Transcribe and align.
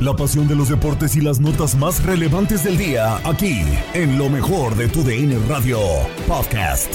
La 0.00 0.16
pasión 0.16 0.48
de 0.48 0.54
los 0.54 0.70
deportes 0.70 1.14
y 1.14 1.20
las 1.20 1.40
notas 1.40 1.76
más 1.76 2.02
relevantes 2.02 2.64
del 2.64 2.78
día, 2.78 3.18
aquí, 3.22 3.60
en 3.92 4.16
lo 4.16 4.30
mejor 4.30 4.74
de 4.74 4.88
tu 4.88 5.02
DN 5.02 5.38
Radio 5.46 5.78
Podcast. 6.26 6.94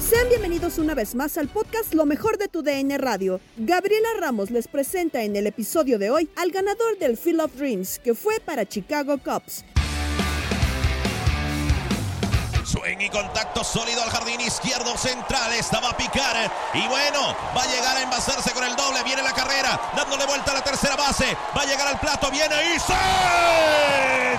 Sean 0.00 0.28
bienvenidos 0.28 0.78
una 0.78 0.96
vez 0.96 1.14
más 1.14 1.38
al 1.38 1.46
podcast 1.46 1.94
Lo 1.94 2.04
mejor 2.04 2.36
de 2.36 2.48
tu 2.48 2.62
DN 2.62 2.98
Radio. 2.98 3.38
Gabriela 3.58 4.08
Ramos 4.18 4.50
les 4.50 4.66
presenta 4.66 5.22
en 5.22 5.36
el 5.36 5.46
episodio 5.46 6.00
de 6.00 6.10
hoy 6.10 6.28
al 6.34 6.50
ganador 6.50 6.98
del 6.98 7.16
Field 7.16 7.42
of 7.42 7.54
Dreams, 7.54 8.00
que 8.00 8.14
fue 8.14 8.40
para 8.44 8.66
Chicago 8.66 9.18
Cubs. 9.18 9.64
Swing 12.70 13.00
y 13.00 13.08
contacto 13.08 13.64
sólido 13.64 14.00
al 14.00 14.10
jardín 14.10 14.40
izquierdo 14.40 14.96
central. 14.96 15.52
Esta 15.54 15.80
va 15.80 15.90
a 15.90 15.96
picar. 15.96 16.36
Y 16.72 16.86
bueno, 16.86 17.34
va 17.56 17.62
a 17.64 17.66
llegar 17.66 17.96
a 17.96 18.02
envasarse 18.02 18.52
con 18.52 18.62
el 18.62 18.76
doble. 18.76 19.02
Viene 19.02 19.22
la 19.22 19.32
carrera, 19.32 19.80
dándole 19.96 20.24
vuelta 20.26 20.52
a 20.52 20.54
la 20.54 20.62
tercera 20.62 20.94
base. 20.94 21.36
Va 21.56 21.62
a 21.62 21.66
llegar 21.66 21.88
al 21.88 21.98
plato. 21.98 22.30
Viene 22.30 22.54
y 22.72 22.78
¡sí! 22.78 22.92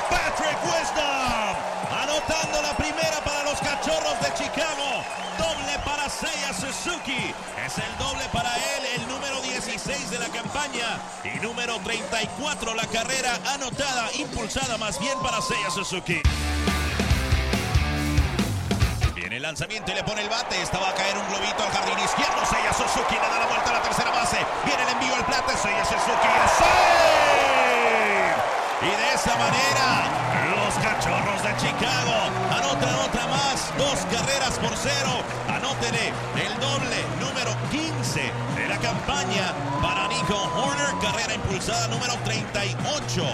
Patrick 0.09 0.57
Wisdom. 0.63 1.55
Anotando 2.03 2.61
la 2.61 2.73
primera 2.77 3.19
para 3.25 3.43
los 3.43 3.59
cachorros 3.59 4.17
de 4.21 4.33
Chicago. 4.35 5.03
Doble 5.37 5.79
para 5.83 6.09
Seiya 6.09 6.53
Suzuki. 6.53 7.33
Es 7.65 7.77
el 7.79 7.97
doble 7.97 8.23
para 8.31 8.55
él, 8.55 8.85
el 8.95 9.07
número 9.09 9.41
16 9.41 10.09
de 10.09 10.19
la 10.19 10.29
campaña. 10.29 11.01
Y 11.25 11.37
número 11.39 11.79
34 11.79 12.75
la 12.75 12.87
carrera 12.87 13.37
anotada, 13.53 14.09
impulsada 14.13 14.77
más 14.77 14.97
bien 14.99 15.19
para 15.19 15.41
Seiya 15.41 15.69
Suzuki. 15.69 16.21
El 19.41 19.47
lanzamiento 19.47 19.91
y 19.91 19.95
le 19.95 20.03
pone 20.03 20.21
el 20.21 20.29
bate. 20.29 20.61
Esta 20.61 20.77
va 20.77 20.89
a 20.89 20.93
caer 20.93 21.17
un 21.17 21.27
globito 21.27 21.63
al 21.63 21.71
jardín 21.71 21.97
izquierdo. 21.97 22.45
Seiya 22.45 22.71
Suzuki 22.73 23.15
le 23.15 23.27
da 23.27 23.39
la 23.39 23.47
vuelta 23.47 23.71
a 23.71 23.73
la 23.73 23.81
tercera 23.81 24.11
base. 24.11 24.37
Viene 24.63 24.83
el 24.83 24.89
envío 24.89 25.15
al 25.15 25.25
plato. 25.25 25.49
Seiya 25.57 25.83
Suzuki. 25.83 26.29
¡Sí! 26.59 26.63
Y 28.85 28.91
de 29.01 29.13
esa 29.15 29.35
manera, 29.41 30.05
los 30.45 30.75
cachorros 30.77 31.41
de 31.41 31.57
Chicago 31.57 32.29
anotan 32.53 32.93
otra 33.01 33.25
más. 33.33 33.73
Dos 33.79 34.05
carreras 34.13 34.59
por 34.59 34.77
cero. 34.77 35.23
Anótele 35.49 36.13
el 36.37 36.53
doble 36.61 37.03
número 37.19 37.57
15 37.71 38.21
de 38.21 38.67
la 38.67 38.77
campaña 38.77 39.55
para 39.81 40.07
Nico 40.07 40.37
Horner. 40.53 40.93
Carrera 41.01 41.33
impulsada 41.33 41.87
número 41.87 42.13
38. 42.25 43.25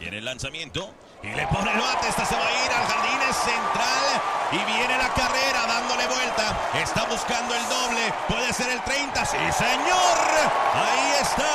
Viene 0.00 0.18
el 0.18 0.24
lanzamiento 0.24 0.92
y 1.26 1.34
le 1.34 1.46
pone 1.48 1.70
el 1.72 1.78
bate. 1.78 2.08
Esta 2.08 2.24
se 2.24 2.34
va 2.34 2.46
a 2.46 2.64
ir 2.64 2.72
al 2.72 2.86
jardín 2.86 3.16
central. 3.34 4.06
Y 4.52 4.58
viene 4.64 4.96
la 4.96 5.12
carrera 5.12 5.66
dándole 5.66 6.06
vuelta. 6.06 6.56
Está 6.74 7.04
buscando 7.04 7.54
el 7.54 7.68
doble. 7.68 8.12
Puede 8.28 8.52
ser 8.52 8.70
el 8.70 8.80
30. 8.82 9.24
Sí, 9.24 9.36
señor. 9.58 10.16
Ahí 10.74 11.12
está. 11.20 11.52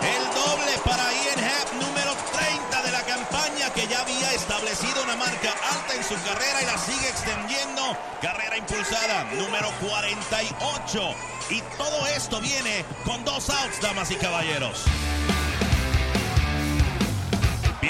El 0.00 0.24
doble 0.32 0.72
para 0.84 1.12
Ian 1.12 1.44
Happ, 1.44 1.72
número 1.74 2.14
30 2.32 2.82
de 2.82 2.90
la 2.90 3.02
campaña, 3.02 3.70
que 3.74 3.86
ya 3.86 4.00
había 4.00 4.32
establecido 4.32 5.02
una 5.02 5.16
marca 5.16 5.52
alta 5.74 5.94
en 5.94 6.04
su 6.04 6.14
carrera 6.24 6.62
y 6.62 6.66
la 6.66 6.78
sigue 6.78 7.08
extendiendo. 7.08 7.96
Carrera 8.22 8.56
impulsada, 8.56 9.24
número 9.34 9.70
48. 9.80 11.14
Y 11.50 11.60
todo 11.76 12.06
esto 12.06 12.40
viene 12.40 12.84
con 13.04 13.24
dos 13.24 13.50
outs, 13.50 13.80
damas 13.82 14.10
y 14.10 14.16
caballeros. 14.16 14.86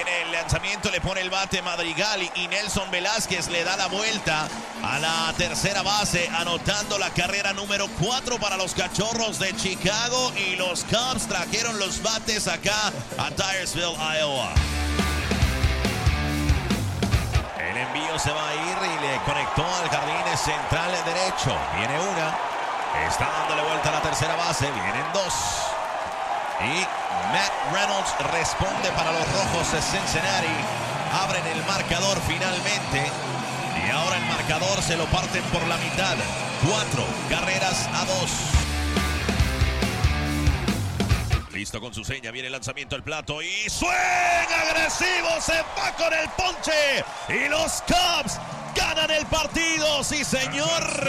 Viene 0.03 0.23
el 0.23 0.33
lanzamiento, 0.33 0.91
le 0.91 0.99
pone 1.03 1.21
el 1.21 1.29
bate 1.29 1.61
Madrigal 1.61 2.23
y 2.35 2.49
Nelson 2.49 2.91
Velázquez 2.91 3.49
le 3.49 3.65
da 3.65 3.77
la 3.77 3.89
vuelta 3.89 4.49
a 4.83 4.99
la 4.99 5.35
tercera 5.37 5.83
base, 5.83 6.27
anotando 6.37 6.97
la 6.97 7.11
carrera 7.11 7.53
número 7.53 7.87
4 8.01 8.39
para 8.39 8.57
los 8.57 8.73
cachorros 8.73 9.39
de 9.39 9.55
Chicago. 9.57 10.33
Y 10.39 10.57
los 10.57 10.85
Cubs 10.85 11.29
trajeron 11.29 11.79
los 11.79 12.03
bates 12.03 12.49
acá 12.49 12.91
a 13.19 13.29
Dyersville, 13.29 13.95
Iowa. 14.19 14.55
El 17.59 17.77
envío 17.77 18.19
se 18.19 18.33
va 18.33 18.49
a 18.49 18.55
ir 18.55 18.79
y 18.79 19.07
le 19.07 19.19
conectó 19.27 19.67
al 19.67 19.91
jardín 19.91 20.39
central 20.39 20.93
derecho. 21.05 21.55
Viene 21.77 22.01
una, 22.01 22.39
está 23.07 23.29
dándole 23.31 23.69
vuelta 23.69 23.91
a 23.91 23.93
la 23.93 24.01
tercera 24.01 24.35
base, 24.35 24.65
vienen 24.65 25.05
dos. 25.13 25.70
Y 26.63 26.81
Matt 27.33 27.53
Reynolds 27.73 28.15
responde 28.33 28.91
para 28.93 29.13
los 29.13 29.27
rojos 29.33 29.73
de 29.73 29.81
Cincinnati. 29.81 30.53
Abren 31.23 31.47
el 31.47 31.65
marcador 31.65 32.19
finalmente. 32.27 33.11
Y 33.87 33.91
ahora 33.91 34.17
el 34.17 34.25
marcador 34.27 34.83
se 34.83 34.97
lo 34.97 35.07
parten 35.07 35.43
por 35.45 35.67
la 35.67 35.77
mitad. 35.79 36.17
Cuatro 36.67 37.05
carreras 37.29 37.89
a 37.95 38.05
dos. 38.05 38.31
Listo 41.53 41.81
con 41.81 41.93
su 41.93 42.05
seña, 42.05 42.31
viene 42.31 42.47
el 42.47 42.53
lanzamiento 42.53 42.97
al 42.97 43.03
plato 43.03 43.43
y 43.43 43.69
suena 43.69 44.61
agresivo, 44.71 45.29
se 45.41 45.61
va 45.79 45.93
con 45.95 46.13
el 46.13 46.29
ponche 46.31 47.05
y 47.29 47.49
los 47.51 47.83
Cubs 47.83 48.39
ganan 48.75 49.11
el 49.11 49.27
partido, 49.27 50.03
sí 50.05 50.25
señor. 50.25 51.09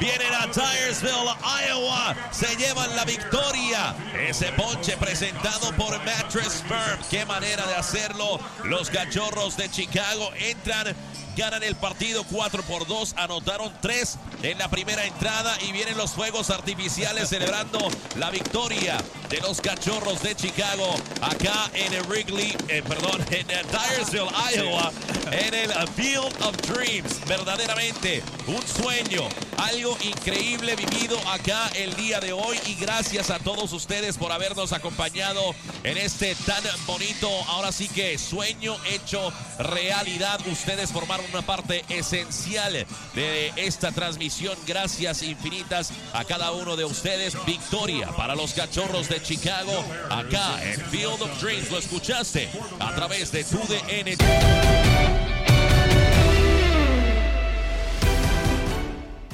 Vienen 0.00 0.32
a 0.34 0.46
Dyersville, 0.46 1.34
Iowa, 1.68 2.14
se 2.30 2.54
llevan 2.56 2.94
la 2.96 3.04
victoria. 3.04 3.94
Ese 4.28 4.52
ponche 4.52 4.96
presentado 4.96 5.72
por 5.76 5.98
Mattress 6.04 6.62
Firm, 6.66 7.00
qué 7.10 7.24
manera 7.26 7.66
de 7.66 7.74
hacerlo. 7.74 8.40
Los 8.64 8.90
cachorros 8.90 9.56
de 9.56 9.70
Chicago 9.70 10.30
entran 10.36 10.94
ganan 11.38 11.62
el 11.62 11.76
partido 11.76 12.24
4 12.32 12.64
por 12.64 12.88
2, 12.88 13.14
anotaron 13.16 13.72
3 13.80 14.18
en 14.42 14.58
la 14.58 14.68
primera 14.68 15.04
entrada 15.04 15.56
y 15.62 15.70
vienen 15.70 15.96
los 15.96 16.10
fuegos 16.10 16.50
artificiales 16.50 17.28
celebrando 17.28 17.78
la 18.16 18.30
victoria 18.30 18.98
de 19.30 19.40
los 19.40 19.60
cachorros 19.60 20.20
de 20.20 20.34
Chicago 20.34 20.96
acá 21.22 21.70
en 21.74 21.94
el 21.94 22.02
Wrigley, 22.08 22.56
eh, 22.66 22.82
perdón, 22.86 23.24
en 23.30 23.46
Dyersville, 23.46 24.28
Iowa, 24.56 24.90
en 25.30 25.54
el 25.54 25.70
Field 25.94 26.34
of 26.42 26.56
Dreams. 26.66 27.24
Verdaderamente 27.28 28.20
un 28.48 28.66
sueño, 28.66 29.28
algo 29.58 29.96
increíble 30.02 30.76
vivido 30.76 31.18
acá 31.28 31.68
el 31.74 31.94
día 31.96 32.20
de 32.20 32.32
hoy 32.32 32.58
y 32.66 32.74
gracias 32.74 33.30
a 33.30 33.38
todos 33.38 33.72
ustedes 33.72 34.16
por 34.16 34.32
habernos 34.32 34.72
acompañado 34.72 35.54
en 35.84 35.98
este 35.98 36.34
tan 36.46 36.62
bonito, 36.86 37.28
ahora 37.48 37.72
sí 37.72 37.88
que 37.88 38.18
sueño 38.18 38.76
hecho 38.90 39.32
realidad. 39.58 40.40
Ustedes 40.46 40.90
formaron 40.90 41.26
una 41.32 41.42
parte 41.42 41.84
esencial 41.88 42.86
de 43.14 43.52
esta 43.56 43.92
transmisión. 43.92 44.56
Gracias 44.66 45.22
infinitas 45.22 45.92
a 46.12 46.24
cada 46.24 46.52
uno 46.52 46.76
de 46.76 46.84
ustedes. 46.84 47.36
Victoria 47.44 48.08
para 48.16 48.34
los 48.34 48.52
cachorros 48.52 49.08
de 49.08 49.22
Chicago 49.22 49.72
acá 50.10 50.62
en 50.62 50.80
Field 50.86 51.22
of 51.22 51.42
Dreams. 51.42 51.70
Lo 51.70 51.78
escuchaste 51.78 52.48
a 52.78 52.94
través 52.94 53.32
de 53.32 53.44
tu 53.44 53.58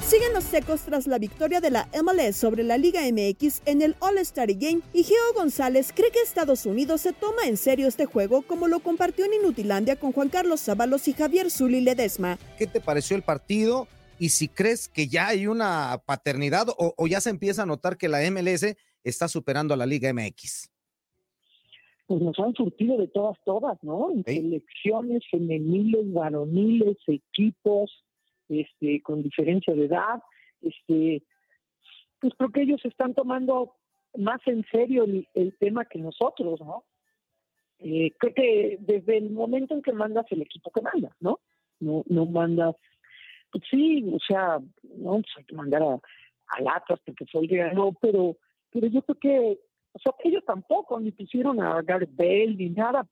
Siguen 0.05 0.33
los 0.35 0.43
secos 0.43 0.81
tras 0.81 1.07
la 1.07 1.17
victoria 1.17 1.59
de 1.61 1.71
la 1.71 1.89
MLS 2.03 2.35
sobre 2.35 2.61
la 2.63 2.77
Liga 2.77 3.01
MX 3.11 3.63
en 3.65 3.81
el 3.81 3.95
All-Star 3.99 4.53
Game 4.53 4.81
y 4.93 5.01
Geo 5.01 5.33
González 5.33 5.91
cree 5.95 6.11
que 6.11 6.19
Estados 6.19 6.67
Unidos 6.67 7.01
se 7.01 7.11
toma 7.11 7.47
en 7.47 7.57
serio 7.57 7.87
este 7.87 8.05
juego 8.05 8.43
como 8.43 8.67
lo 8.67 8.81
compartió 8.81 9.25
en 9.25 9.33
Inutilandia 9.33 9.95
con 9.95 10.11
Juan 10.11 10.29
Carlos 10.29 10.61
Zábalos 10.61 11.07
y 11.07 11.13
Javier 11.13 11.49
Zuli 11.49 11.81
Ledesma. 11.81 12.37
¿Qué 12.59 12.67
te 12.67 12.81
pareció 12.81 13.17
el 13.17 13.23
partido? 13.23 13.87
Y 14.19 14.29
si 14.29 14.47
crees 14.47 14.87
que 14.87 15.07
ya 15.07 15.29
hay 15.29 15.47
una 15.47 15.99
paternidad 16.05 16.67
o, 16.69 16.93
o 16.95 17.07
ya 17.07 17.19
se 17.19 17.31
empieza 17.31 17.63
a 17.63 17.65
notar 17.65 17.97
que 17.97 18.07
la 18.07 18.19
MLS 18.29 18.75
está 19.03 19.27
superando 19.27 19.73
a 19.73 19.77
la 19.77 19.87
Liga 19.87 20.13
MX 20.13 20.69
pues 22.07 22.21
nos 22.21 22.37
han 22.37 22.53
surtido 22.53 22.97
de 22.97 23.07
todas, 23.07 23.35
todas, 23.43 23.81
¿no? 23.81 24.11
En 24.11 24.23
selecciones 24.23 25.23
femeniles, 25.31 26.13
varoniles, 26.13 26.97
equipos, 27.07 28.04
este, 28.49 29.01
con 29.01 29.23
diferencia 29.23 29.73
de 29.73 29.85
edad, 29.85 30.21
este, 30.61 31.23
pues 32.19 32.33
creo 32.37 32.51
que 32.51 32.61
ellos 32.61 32.81
están 32.83 33.13
tomando 33.13 33.75
más 34.17 34.41
en 34.45 34.65
serio 34.71 35.03
el, 35.03 35.57
tema 35.59 35.85
que 35.85 35.99
nosotros, 35.99 36.59
¿no? 36.61 36.85
Eh, 37.79 38.13
creo 38.17 38.33
que 38.33 38.77
desde 38.79 39.17
el 39.17 39.31
momento 39.31 39.73
en 39.73 39.81
que 39.81 39.91
mandas 39.91 40.25
el 40.29 40.41
equipo 40.41 40.71
que 40.71 40.81
mandas, 40.81 41.13
¿no? 41.19 41.39
No, 41.79 42.03
no 42.07 42.25
mandas, 42.25 42.75
pues 43.51 43.63
sí, 43.69 44.09
o 44.13 44.19
sea, 44.25 44.59
no 44.83 45.11
pues 45.13 45.25
hay 45.37 45.43
que 45.43 45.55
mandar 45.55 45.83
a, 45.83 45.93
a 45.95 46.83
porque 47.05 47.25
soy 47.31 47.47
de 47.47 47.73
no, 47.73 47.91
pero, 48.01 48.37
pero 48.71 48.87
yo 48.87 49.01
creo 49.01 49.19
que, 49.19 49.59
o 49.91 49.99
sea, 49.99 50.13
ellos 50.23 50.43
tampoco 50.45 50.99
ni 50.99 51.11
pusieron 51.11 51.61
a 51.61 51.81
Gareth 51.81 52.15
Bale 52.15 52.55
ni 52.55 52.69
nada. 52.69 53.07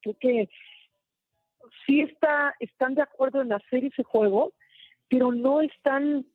Creo 0.00 0.16
que 0.18 0.48
sí 1.86 2.00
está, 2.00 2.54
están 2.60 2.94
de 2.94 3.02
acuerdo 3.02 3.42
en 3.42 3.52
hacer 3.52 3.84
ese 3.84 4.02
juego, 4.02 4.52
pero 5.08 5.32
no 5.32 5.60
están 5.60 6.26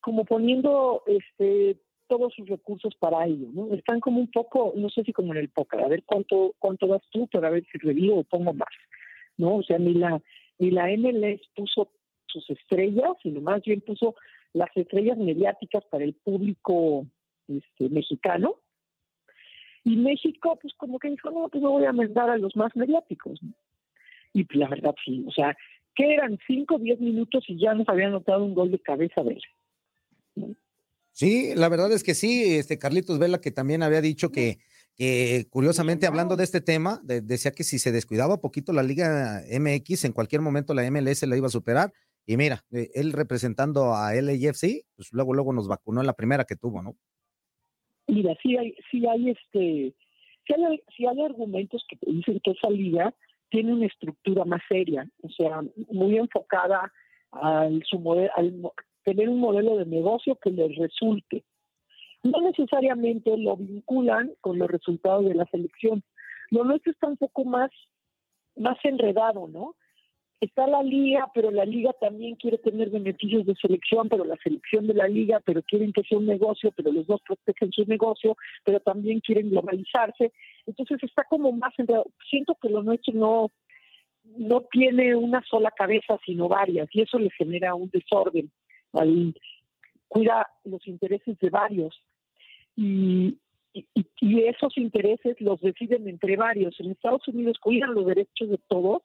como 0.00 0.24
poniendo 0.24 1.02
este 1.06 1.78
todos 2.08 2.34
sus 2.34 2.48
recursos 2.48 2.92
para 2.96 3.24
ello, 3.24 3.46
¿no? 3.52 3.72
Están 3.72 4.00
como 4.00 4.18
un 4.18 4.30
poco, 4.32 4.72
no 4.74 4.88
sé 4.90 5.04
si 5.04 5.12
como 5.12 5.32
en 5.32 5.38
el 5.38 5.48
póker, 5.48 5.80
a 5.80 5.88
ver 5.88 6.02
cuánto 6.04 6.54
cuánto 6.58 6.88
das 6.88 7.02
tú 7.12 7.28
para 7.28 7.50
ver 7.50 7.64
si 7.70 7.78
revivo 7.78 8.18
o 8.18 8.24
pongo 8.24 8.52
más, 8.52 8.68
¿no? 9.36 9.56
O 9.56 9.62
sea, 9.62 9.78
ni 9.78 9.94
la 9.94 10.20
ni 10.58 10.70
la 10.70 10.88
MLS 10.88 11.40
puso 11.54 11.92
sus 12.26 12.48
estrellas, 12.50 13.12
sino 13.22 13.40
más 13.40 13.62
bien 13.62 13.80
puso 13.80 14.16
las 14.52 14.70
estrellas 14.76 15.18
mediáticas 15.18 15.84
para 15.84 16.04
el 16.04 16.14
público 16.14 17.06
este, 17.48 17.88
mexicano. 17.88 18.56
Y 19.84 19.96
México, 19.96 20.58
pues 20.60 20.74
como 20.74 20.98
que 20.98 21.10
dijo, 21.10 21.30
no, 21.30 21.48
pues 21.48 21.62
no 21.62 21.70
voy 21.70 21.84
a 21.84 21.92
mandar 21.92 22.28
a 22.28 22.36
los 22.36 22.54
más 22.54 22.74
mediáticos. 22.76 23.42
¿no? 23.42 23.54
Y 24.32 24.46
la 24.56 24.68
verdad, 24.68 24.94
sí, 25.04 25.24
o 25.26 25.32
sea, 25.32 25.56
que 25.94 26.14
eran 26.14 26.38
5 26.46 26.74
o 26.74 26.78
10 26.78 27.00
minutos 27.00 27.44
y 27.48 27.58
ya 27.58 27.74
nos 27.74 27.88
habían 27.88 28.12
notado 28.12 28.44
un 28.44 28.54
gol 28.54 28.70
de 28.70 28.78
cabeza 28.78 29.22
de 29.22 29.38
él. 30.36 30.56
Sí, 31.12 31.52
la 31.54 31.68
verdad 31.68 31.92
es 31.92 32.04
que 32.04 32.14
sí, 32.14 32.56
este 32.56 32.78
Carlitos 32.78 33.18
Vela 33.18 33.40
que 33.40 33.50
también 33.50 33.82
había 33.82 34.00
dicho 34.00 34.30
que, 34.30 34.58
que 34.96 35.46
curiosamente 35.50 36.06
hablando 36.06 36.36
de 36.36 36.44
este 36.44 36.60
tema, 36.60 37.00
decía 37.04 37.50
que 37.50 37.64
si 37.64 37.78
se 37.78 37.92
descuidaba 37.92 38.40
poquito 38.40 38.72
la 38.72 38.82
Liga 38.82 39.42
MX, 39.50 40.04
en 40.04 40.12
cualquier 40.12 40.40
momento 40.40 40.72
la 40.72 40.88
MLS 40.90 41.26
la 41.26 41.36
iba 41.36 41.48
a 41.48 41.50
superar. 41.50 41.92
Y 42.26 42.36
mira, 42.36 42.64
eh, 42.72 42.90
él 42.94 43.12
representando 43.12 43.94
a 43.94 44.14
LAFC, 44.14 44.84
pues 44.94 45.12
luego, 45.12 45.34
luego 45.34 45.52
nos 45.52 45.66
vacunó 45.66 46.00
en 46.00 46.06
la 46.06 46.12
primera 46.12 46.44
que 46.44 46.54
tuvo, 46.54 46.82
¿no? 46.82 46.94
Mira, 48.06 48.36
sí 48.42 48.56
hay, 48.56 48.74
sí 48.90 49.06
hay 49.06 49.30
este, 49.30 49.94
sí 50.46 50.54
hay, 50.54 50.82
sí 50.96 51.06
hay 51.06 51.22
argumentos 51.22 51.84
que 51.88 51.98
dicen 52.10 52.40
que 52.44 52.52
esa 52.52 52.70
liga 52.70 53.14
tiene 53.50 53.72
una 53.72 53.86
estructura 53.86 54.44
más 54.44 54.62
seria, 54.68 55.08
o 55.22 55.28
sea, 55.28 55.62
muy 55.90 56.16
enfocada 56.16 56.92
al, 57.32 57.82
su 57.84 58.12
al 58.34 58.72
tener 59.04 59.28
un 59.28 59.40
modelo 59.40 59.76
de 59.76 59.86
negocio 59.86 60.36
que 60.36 60.50
les 60.50 60.76
resulte. 60.76 61.44
No 62.22 62.40
necesariamente 62.42 63.36
lo 63.36 63.56
vinculan 63.56 64.32
con 64.40 64.58
los 64.58 64.70
resultados 64.70 65.24
de 65.24 65.34
la 65.34 65.46
selección. 65.46 66.02
Lo 66.50 66.64
nuestro 66.64 66.92
está 66.92 67.06
un 67.06 67.16
poco 67.16 67.44
más, 67.44 67.70
más 68.56 68.78
enredado, 68.84 69.48
¿no? 69.48 69.74
Está 70.40 70.66
la 70.66 70.82
liga, 70.82 71.30
pero 71.34 71.50
la 71.50 71.66
liga 71.66 71.92
también 72.00 72.34
quiere 72.36 72.56
tener 72.56 72.88
beneficios 72.88 73.44
de 73.44 73.54
selección, 73.56 74.08
pero 74.08 74.24
la 74.24 74.36
selección 74.36 74.86
de 74.86 74.94
la 74.94 75.06
liga, 75.06 75.40
pero 75.44 75.62
quieren 75.62 75.92
que 75.92 76.02
sea 76.02 76.16
un 76.16 76.24
negocio, 76.24 76.72
pero 76.74 76.90
los 76.90 77.06
dos 77.06 77.20
protegen 77.26 77.70
su 77.72 77.84
negocio, 77.84 78.36
pero 78.64 78.80
también 78.80 79.20
quieren 79.20 79.50
globalizarse. 79.50 80.32
Entonces 80.66 81.02
está 81.02 81.24
como 81.24 81.52
más 81.52 81.74
Siento 82.30 82.56
que 82.60 82.70
lo 82.70 82.82
nuestro 82.82 83.12
no, 83.12 83.50
no 84.24 84.62
tiene 84.72 85.14
una 85.14 85.42
sola 85.42 85.70
cabeza, 85.72 86.18
sino 86.24 86.48
varias, 86.48 86.88
y 86.92 87.02
eso 87.02 87.18
le 87.18 87.30
genera 87.30 87.74
un 87.74 87.90
desorden. 87.90 88.50
Cuida 90.08 90.48
los 90.64 90.86
intereses 90.88 91.38
de 91.38 91.50
varios. 91.50 91.94
Y, 92.76 93.38
y, 93.74 94.40
esos 94.44 94.76
intereses 94.78 95.40
los 95.40 95.60
deciden 95.60 96.08
entre 96.08 96.36
varios. 96.36 96.78
En 96.80 96.90
Estados 96.90 97.26
Unidos 97.28 97.58
cuidan 97.60 97.94
los 97.94 98.06
derechos 98.06 98.48
de 98.48 98.58
todos, 98.68 99.02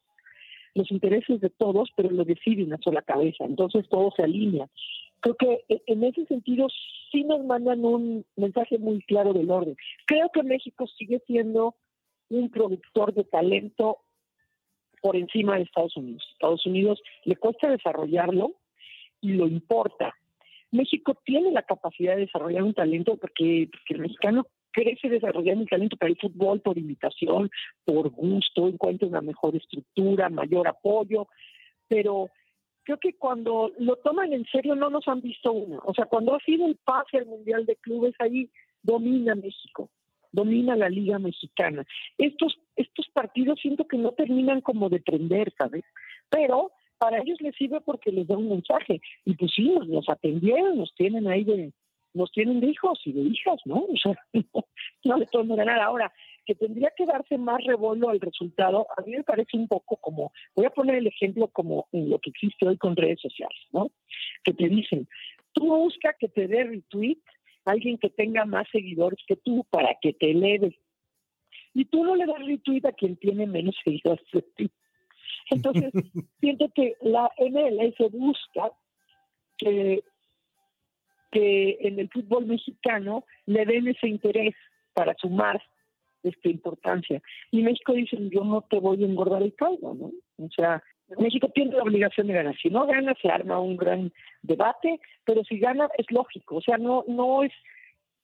los 0.75 0.92
intereses 0.92 1.42
de 1.42 1.50
todos, 1.50 1.89
pero 1.95 2.12
lo 2.12 2.24
decide 2.24 2.63
una 2.63 2.77
sola 2.77 3.01
cabeza. 3.01 3.45
Entonces 3.45 3.88
todo 3.89 4.12
se 4.16 4.24
alinea. 4.24 4.68
Creo 5.22 5.36
que 5.36 5.63
e, 5.69 5.81
en 5.88 6.04
ese 6.04 6.25
sentido 6.25 6.67
sí 7.12 7.24
nos 7.24 7.44
mandan 7.44 7.84
un 7.84 8.25
mensaje 8.36 8.77
muy 8.77 9.01
claro 9.03 9.34
del 9.34 9.50
orden. 9.50 9.75
Creo 10.05 10.29
que 10.32 10.44
México 10.44 10.86
sigue 10.88 11.24
siendo 11.25 11.75
un 12.29 12.50
productor 12.50 13.13
de 13.13 13.24
talento 13.24 14.00
por 15.01 15.15
encima 15.15 15.55
de 15.55 15.63
Estados 15.63 15.96
Unidos. 15.96 16.27
Estados 16.34 16.65
Unidos 16.65 17.01
le 17.24 17.36
cuesta 17.38 17.70
desarrollarlo 17.70 18.55
y 19.22 19.34
lo 19.34 19.48
importa. 19.48 20.13
México 20.72 21.15
tiene 21.24 21.51
la 21.51 21.63
capacidad 21.63 22.15
de 22.15 22.22
desarrollar 22.22 22.63
un 22.63 22.74
talento 22.74 23.15
porque, 23.15 23.70
el 23.89 24.00
mexicano 24.00 24.48
crece 24.75 25.08
desarrollando 25.08 25.62
un 25.62 25.67
talento 25.67 25.96
para 25.96 26.12
el 26.12 26.17
fútbol 26.17 26.60
por 26.60 26.77
invitación, 26.77 27.50
por 27.86 28.10
gusto, 28.10 28.67
encuentra 28.67 29.08
una 29.08 29.22
mejor 29.22 29.55
estructura, 29.55 30.29
mayor 30.29 30.67
apoyo, 30.67 31.27
pero 31.88 32.29
creo 32.84 32.98
que 32.98 33.13
cuando 33.13 33.72
lo 33.79 33.96
toman 33.98 34.34
en 34.34 34.46
serio 34.46 34.75
no 34.75 34.89
nos 34.89 35.08
han 35.08 35.22
visto 35.22 35.53
una. 35.53 35.79
O 35.86 35.94
sea, 35.94 36.05
cuando 36.05 36.36
ha 36.36 36.39
sido 36.39 36.67
el 36.67 36.75
pase 36.75 37.20
al 37.20 37.25
Mundial 37.25 37.65
de 37.65 37.77
Clubes, 37.77 38.15
ahí 38.20 38.50
domina 38.84 39.34
México, 39.34 39.89
domina 40.34 40.75
la 40.75 40.89
Liga 40.89 41.20
Mexicana. 41.20 41.86
Estos, 42.17 42.60
estos 42.75 43.08
partidos 43.13 43.60
siento 43.62 43.88
que 43.88 43.98
no 43.98 44.12
terminan 44.12 44.60
como 44.60 44.89
de 44.89 45.00
prender, 45.00 45.53
¿sabes? 45.58 45.86
Pero 46.29 46.74
para 46.98 47.20
ellos 47.20 47.39
les 47.39 47.55
sirve 47.55 47.79
porque 47.79 48.12
les 48.12 48.27
da 48.27 48.36
un 48.38 48.50
mensaje. 48.50 49.00
Y 49.24 49.36
pues 49.36 49.51
sí, 49.55 49.74
nos, 49.88 50.10
atendieron, 50.10 50.77
nos 50.77 50.94
tienen 50.96 51.27
ahí 51.27 51.46
de, 51.46 51.72
nos 52.15 52.31
tienen 52.31 52.60
de 52.60 52.67
hijos 52.67 53.00
y 53.05 53.12
de 53.12 53.22
hijas, 53.22 53.60
¿no? 53.65 53.75
O 53.75 53.98
sea, 54.01 54.15
no, 54.34 54.65
no 55.03 55.17
le 55.17 55.25
pueden 55.27 55.55
ganar 55.55 55.79
ahora 55.79 56.12
que 56.45 56.55
tendría 56.55 56.91
que 56.95 57.05
darse 57.05 57.38
más 57.38 57.63
revuelo 57.63 58.10
al 58.10 58.19
resultado, 58.19 58.88
a 58.95 59.01
mí 59.01 59.13
me 59.13 59.24
parece 59.24 59.57
un 59.57 59.67
poco 59.67 59.98
como, 59.98 60.31
voy 60.55 60.65
a 60.65 60.69
poner 60.69 60.95
el 60.98 61.07
ejemplo 61.07 61.48
como 61.48 61.88
en 61.91 62.10
lo 62.10 62.19
que 62.19 62.29
existe 62.29 62.67
hoy 62.67 62.77
con 62.77 62.95
redes 62.95 63.19
sociales, 63.19 63.60
¿no? 63.72 63.91
Que 64.43 64.53
te 64.53 64.69
dicen, 64.69 65.07
tú 65.53 65.65
busca 65.75 66.15
que 66.19 66.27
te 66.27 66.48
dé 66.48 66.63
retweet 66.63 67.17
alguien 67.65 67.98
que 67.98 68.10
tenga 68.10 68.45
más 68.45 68.67
seguidores 68.72 69.19
que 69.27 69.36
tú 69.36 69.65
para 69.69 69.98
que 70.01 70.13
te 70.13 70.31
eleve. 70.31 70.79
Y 71.74 71.86
tú 71.86 72.03
no 72.03 72.15
le 72.15 72.25
das 72.25 72.45
retweet 72.45 72.86
a 72.86 72.93
quien 72.93 73.17
tiene 73.17 73.48
menos 73.48 73.75
seguidores 73.84 74.25
que 74.31 74.41
ti. 74.41 74.72
Entonces, 75.50 75.91
siento 76.39 76.69
que 76.74 76.95
la 77.01 77.29
MLS 77.39 78.12
busca 78.12 78.72
que, 79.57 80.03
que 81.36 81.77
en 81.82 82.00
el 82.00 82.10
fútbol 82.10 82.46
mexicano 82.46 83.25
le 83.46 83.65
den 83.65 83.89
ese 83.89 84.08
interés 84.08 84.56
para 84.94 85.13
sumar 85.15 85.62
esta 86.24 86.48
importancia. 86.50 87.22
Y 87.51 87.62
México 87.62 87.92
dice, 87.92 88.18
yo 88.32 88.46
no 88.46 88.62
te 88.62 88.80
voy 88.80 89.04
a 89.04 89.06
engordar 89.06 89.44
el 89.44 89.54
caldo, 89.54 89.94
¿no? 89.94 90.12
O 90.44 90.50
sea, 90.56 90.82
México 91.20 91.50
tiene 91.54 91.75
la 91.75 91.84
obligación 91.84 92.27
de 92.27 92.34
ganar. 92.34 92.56
Si 92.58 92.70
no 92.70 92.88
gana, 92.88 93.13
se 93.22 93.30
arma 93.30 93.60
un 93.60 93.75
gran 93.75 94.13
debate, 94.44 95.00
pero 95.25 95.44
si 95.44 95.60
gana, 95.60 95.89
es 95.98 96.10
lógico. 96.10 96.56
O 96.56 96.62
sea, 96.62 96.77
no, 96.77 97.04
no 97.08 97.44
es, 97.44 97.51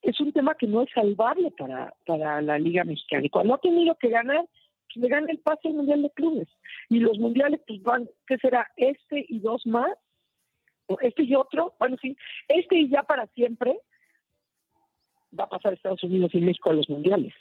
es 0.04 0.20
un 0.22 0.32
tema 0.32 0.56
que 0.56 0.68
no 0.68 0.84
es 0.84 0.90
salvable 0.96 1.52
para, 1.52 1.94
para 2.06 2.42
la 2.42 2.58
Liga 2.58 2.86
Mexicana. 2.86 3.26
Y 3.26 3.30
cuando 3.30 3.56
ha 3.56 3.60
tenido 3.60 3.94
que 3.96 4.10
ganar, 4.10 4.46
pues 4.86 5.04
le 5.04 5.10
gana 5.10 5.28
el 5.30 5.40
pase 5.40 5.68
al 5.68 5.76
Mundial 5.76 6.02
de 6.02 6.12
Clubes. 6.12 6.48
Y 6.90 7.00
los 7.00 7.20
mundiales, 7.20 7.60
pues 7.68 7.84
van, 7.84 8.10
¿qué 8.26 8.38
será? 8.38 8.68
Este 8.78 9.26
y 9.28 9.40
dos 9.40 9.68
más, 9.68 9.92
este 11.02 11.24
y 11.24 11.36
otro, 11.36 11.74
bueno, 11.80 11.98
sí, 12.02 12.16
este 12.48 12.78
y 12.78 12.90
ya 12.90 13.04
para 13.04 13.28
siempre 13.28 13.80
va 15.38 15.46
a 15.46 15.50
pasar 15.50 15.74
Estados 15.74 16.04
Unidos 16.04 16.32
y 16.34 16.42
México 16.42 16.70
a 16.70 16.74
los 16.74 16.90
mundiales. 16.90 17.34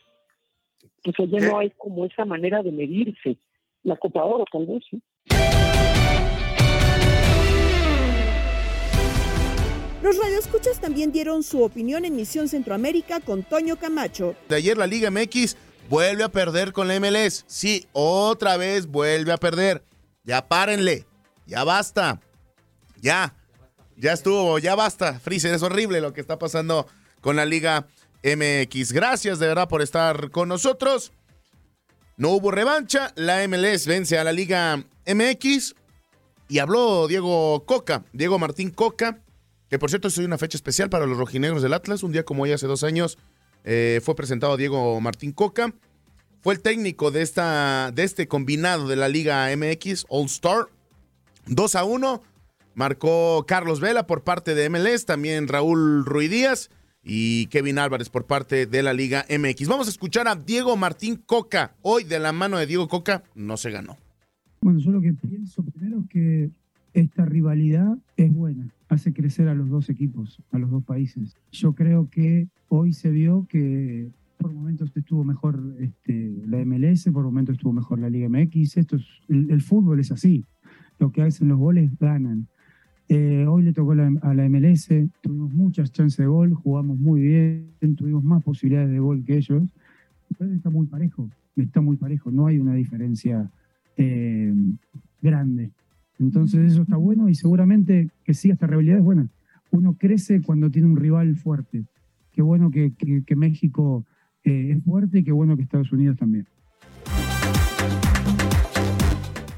Entonces 1.03 1.41
ya 1.41 1.49
no 1.51 1.59
hay 1.59 1.71
como 1.71 2.05
esa 2.07 2.25
manera 2.25 2.63
de 2.63 2.73
medirse. 2.73 3.37
La 3.83 3.97
Copa 3.97 4.25
Oro, 4.25 4.45
tal 4.53 4.67
vez, 4.67 4.83
sí. 4.91 5.03
Los 10.03 10.19
radioescuchas 10.19 10.81
también 10.81 11.13
dieron 11.13 11.43
su 11.43 11.63
opinión 11.63 12.05
en 12.05 12.17
Misión 12.17 12.49
Centroamérica 12.49 13.21
con 13.21 13.43
Toño 13.43 13.77
Camacho. 13.77 14.35
De 14.49 14.57
ayer 14.57 14.77
la 14.77 14.87
Liga 14.87 15.11
MX 15.11 15.57
vuelve 15.91 16.25
a 16.25 16.31
perder 16.31 16.73
con 16.73 16.89
la 16.89 16.99
MLS. 16.99 17.45
Sí, 17.47 17.87
otra 17.93 18.57
vez 18.57 18.87
vuelve 18.87 19.33
a 19.33 19.37
perder. 19.37 19.83
Ya 20.25 20.49
párenle. 20.49 21.05
Ya 21.47 21.65
basta. 21.65 22.21
Ya. 23.01 23.35
Ya 23.97 24.13
estuvo. 24.13 24.59
Ya 24.59 24.75
basta. 24.75 25.19
Freezer, 25.21 25.55
es 25.55 25.63
horrible 25.63 26.01
lo 26.01 26.13
que 26.13 26.21
está 26.21 26.39
pasando 26.39 26.87
con 27.21 27.37
la 27.37 27.45
Liga 27.45 27.87
MX. 28.23 28.93
Gracias 28.93 29.39
de 29.39 29.47
verdad 29.47 29.69
por 29.69 29.83
estar 29.83 30.31
con 30.31 30.49
nosotros. 30.49 31.13
No 32.17 32.31
hubo 32.31 32.51
revancha. 32.51 33.13
La 33.17 33.47
MLS 33.49 33.87
vence 33.87 34.19
a 34.19 34.25
la 34.25 34.33
Liga 34.33 34.85
MX. 35.07 35.75
Y 36.49 36.59
habló 36.59 37.07
Diego 37.07 37.65
Coca, 37.65 38.05
Diego 38.13 38.37
Martín 38.41 38.71
Coca, 38.71 39.21
que 39.69 39.79
por 39.79 39.89
cierto 39.89 40.09
es 40.09 40.19
una 40.19 40.37
fecha 40.37 40.57
especial 40.57 40.91
para 40.91 41.07
los 41.07 41.17
rojinegros 41.17 41.63
del 41.63 41.73
Atlas. 41.73 42.03
Un 42.03 42.11
día 42.11 42.25
como 42.25 42.43
hoy 42.43 42.51
hace 42.51 42.67
dos 42.67 42.83
años 42.83 43.19
eh, 43.63 44.01
fue 44.03 44.17
presentado 44.17 44.57
Diego 44.57 45.01
Martín 45.01 45.31
Coca. 45.31 45.73
Fue 46.43 46.55
el 46.55 46.61
técnico 46.61 47.13
de, 47.13 47.23
esta, 47.23 47.93
de 47.95 48.03
este 48.03 48.27
combinado 48.27 48.89
de 48.89 48.97
la 48.97 49.09
Liga 49.09 49.49
MX 49.57 50.07
All 50.09 50.27
Star. 50.27 50.67
2 51.47 51.75
a 51.77 51.85
1. 51.85 52.23
Marcó 52.75 53.45
Carlos 53.47 53.81
Vela 53.81 54.07
por 54.07 54.23
parte 54.23 54.55
de 54.55 54.69
MLS, 54.71 55.07
también 55.07 55.49
Raúl 55.49 56.05
Ruidíaz 56.05 56.71
y 57.03 57.47
Kevin 57.47 57.79
Álvarez 57.79 58.09
por 58.09 58.27
parte 58.27 58.67
de 58.67 58.83
la 58.83 58.93
Liga 58.93 59.25
MX. 59.29 59.69
Vamos 59.69 59.87
a 59.89 59.91
escuchar 59.91 60.29
a 60.29 60.37
Diego 60.37 60.77
Martín 60.77 61.17
Coca. 61.17 61.75
Hoy 61.83 62.05
de 62.05 62.19
la 62.19 62.33
mano 62.33 62.59
de 62.59 62.67
Diego 62.67 62.89
Coca 62.89 63.23
no 63.35 63.57
se 63.57 63.71
ganó. 63.71 63.97
Bueno, 64.61 64.79
yo 64.79 64.91
lo 64.91 65.01
que 65.01 65.15
pienso 65.15 65.63
primero 65.63 66.01
es 66.01 66.07
que 66.09 66.51
esta 66.93 67.25
rivalidad 67.25 67.99
es 68.17 68.33
buena, 68.33 68.69
hace 68.89 69.13
crecer 69.13 69.49
a 69.49 69.55
los 69.55 69.69
dos 69.69 69.89
equipos, 69.89 70.43
a 70.51 70.59
los 70.59 70.71
dos 70.71 70.85
países. 70.85 71.37
Yo 71.53 71.73
creo 71.75 72.09
que 72.11 72.49
hoy 72.69 72.93
se 72.93 73.11
vio 73.11 73.47
que 73.49 74.11
por 74.39 74.53
momentos 74.53 74.91
estuvo 74.95 75.23
mejor 75.25 75.61
este, 75.79 76.33
la 76.47 76.65
MLS, 76.65 77.09
por 77.13 77.25
momentos 77.25 77.55
estuvo 77.55 77.73
mejor 77.73 78.01
la 78.01 78.11
Liga 78.11 78.29
MX. 78.29 78.77
Esto 78.77 78.97
es, 78.97 79.05
el, 79.29 79.51
el 79.51 79.61
fútbol 79.61 80.01
es 80.01 80.11
así. 80.11 80.45
Lo 80.99 81.13
que 81.13 81.23
hacen 81.23 81.49
los 81.49 81.59
goles 81.59 81.91
ganan. 81.99 82.49
Eh, 83.13 83.45
hoy 83.49 83.65
le 83.65 83.73
tocó 83.73 83.91
a 83.91 84.35
la 84.35 84.49
MLS, 84.49 84.87
tuvimos 85.21 85.53
muchas 85.53 85.91
chances 85.91 86.19
de 86.19 86.27
gol, 86.27 86.55
jugamos 86.55 86.97
muy 86.97 87.21
bien, 87.21 87.97
tuvimos 87.97 88.23
más 88.23 88.41
posibilidades 88.45 88.89
de 88.89 89.01
gol 89.01 89.25
que 89.25 89.37
ellos. 89.37 89.65
Entonces 90.31 90.59
está 90.59 90.71
muy 90.71 90.87
parejo, 90.87 91.29
está 91.57 91.81
muy 91.81 91.97
parejo, 91.97 92.31
no 92.31 92.47
hay 92.47 92.61
una 92.61 92.75
diferencia 92.75 93.51
eh, 93.97 94.55
grande. 95.21 95.73
Entonces 96.21 96.71
eso 96.71 96.83
está 96.83 96.95
bueno 96.99 97.29
y 97.29 97.35
seguramente 97.35 98.11
que 98.23 98.33
sí, 98.33 98.49
esta 98.49 98.69
rivalidad 98.69 98.99
es 98.99 99.05
buena. 99.05 99.29
Uno 99.73 99.97
crece 99.99 100.41
cuando 100.41 100.71
tiene 100.71 100.87
un 100.87 100.97
rival 100.97 101.35
fuerte. 101.35 101.83
Qué 102.31 102.43
bueno 102.43 102.71
que 102.71 102.95
México 103.35 104.07
eh, 104.45 104.77
es 104.77 104.85
fuerte 104.85 105.19
y 105.19 105.25
qué 105.25 105.33
bueno 105.33 105.57
que 105.57 105.65
Estados 105.65 105.91
Unidos 105.91 106.17
también. 106.17 106.47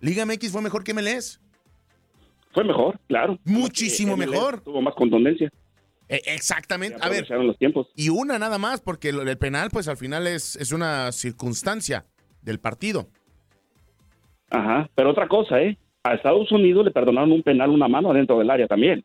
Liga 0.00 0.26
MX 0.26 0.50
fue 0.50 0.62
mejor 0.62 0.82
que 0.82 0.92
MLS. 0.92 1.40
Fue 2.52 2.64
mejor, 2.64 2.98
claro. 3.06 3.38
Muchísimo 3.44 4.16
MLS 4.16 4.30
mejor. 4.30 4.60
Tuvo 4.62 4.82
más 4.82 4.94
contundencia. 4.96 5.48
E- 6.08 6.22
exactamente. 6.26 6.96
A 7.00 7.08
ver, 7.08 7.18
Aprovecharon 7.18 7.46
los 7.46 7.56
tiempos. 7.58 7.86
y 7.94 8.08
una 8.08 8.38
nada 8.40 8.58
más, 8.58 8.80
porque 8.80 9.10
el 9.10 9.38
penal, 9.38 9.68
pues 9.70 9.86
al 9.86 9.96
final 9.96 10.26
es, 10.26 10.56
es 10.56 10.72
una 10.72 11.12
circunstancia 11.12 12.06
del 12.42 12.58
partido. 12.58 13.08
Ajá, 14.50 14.90
pero 14.96 15.10
otra 15.10 15.28
cosa, 15.28 15.60
¿eh? 15.60 15.78
A 16.02 16.14
Estados 16.14 16.50
Unidos 16.50 16.84
le 16.84 16.90
perdonaron 16.90 17.32
un 17.32 17.42
penal, 17.42 17.70
una 17.70 17.88
mano 17.88 18.10
adentro 18.10 18.38
del 18.38 18.50
área 18.50 18.66
también. 18.66 19.04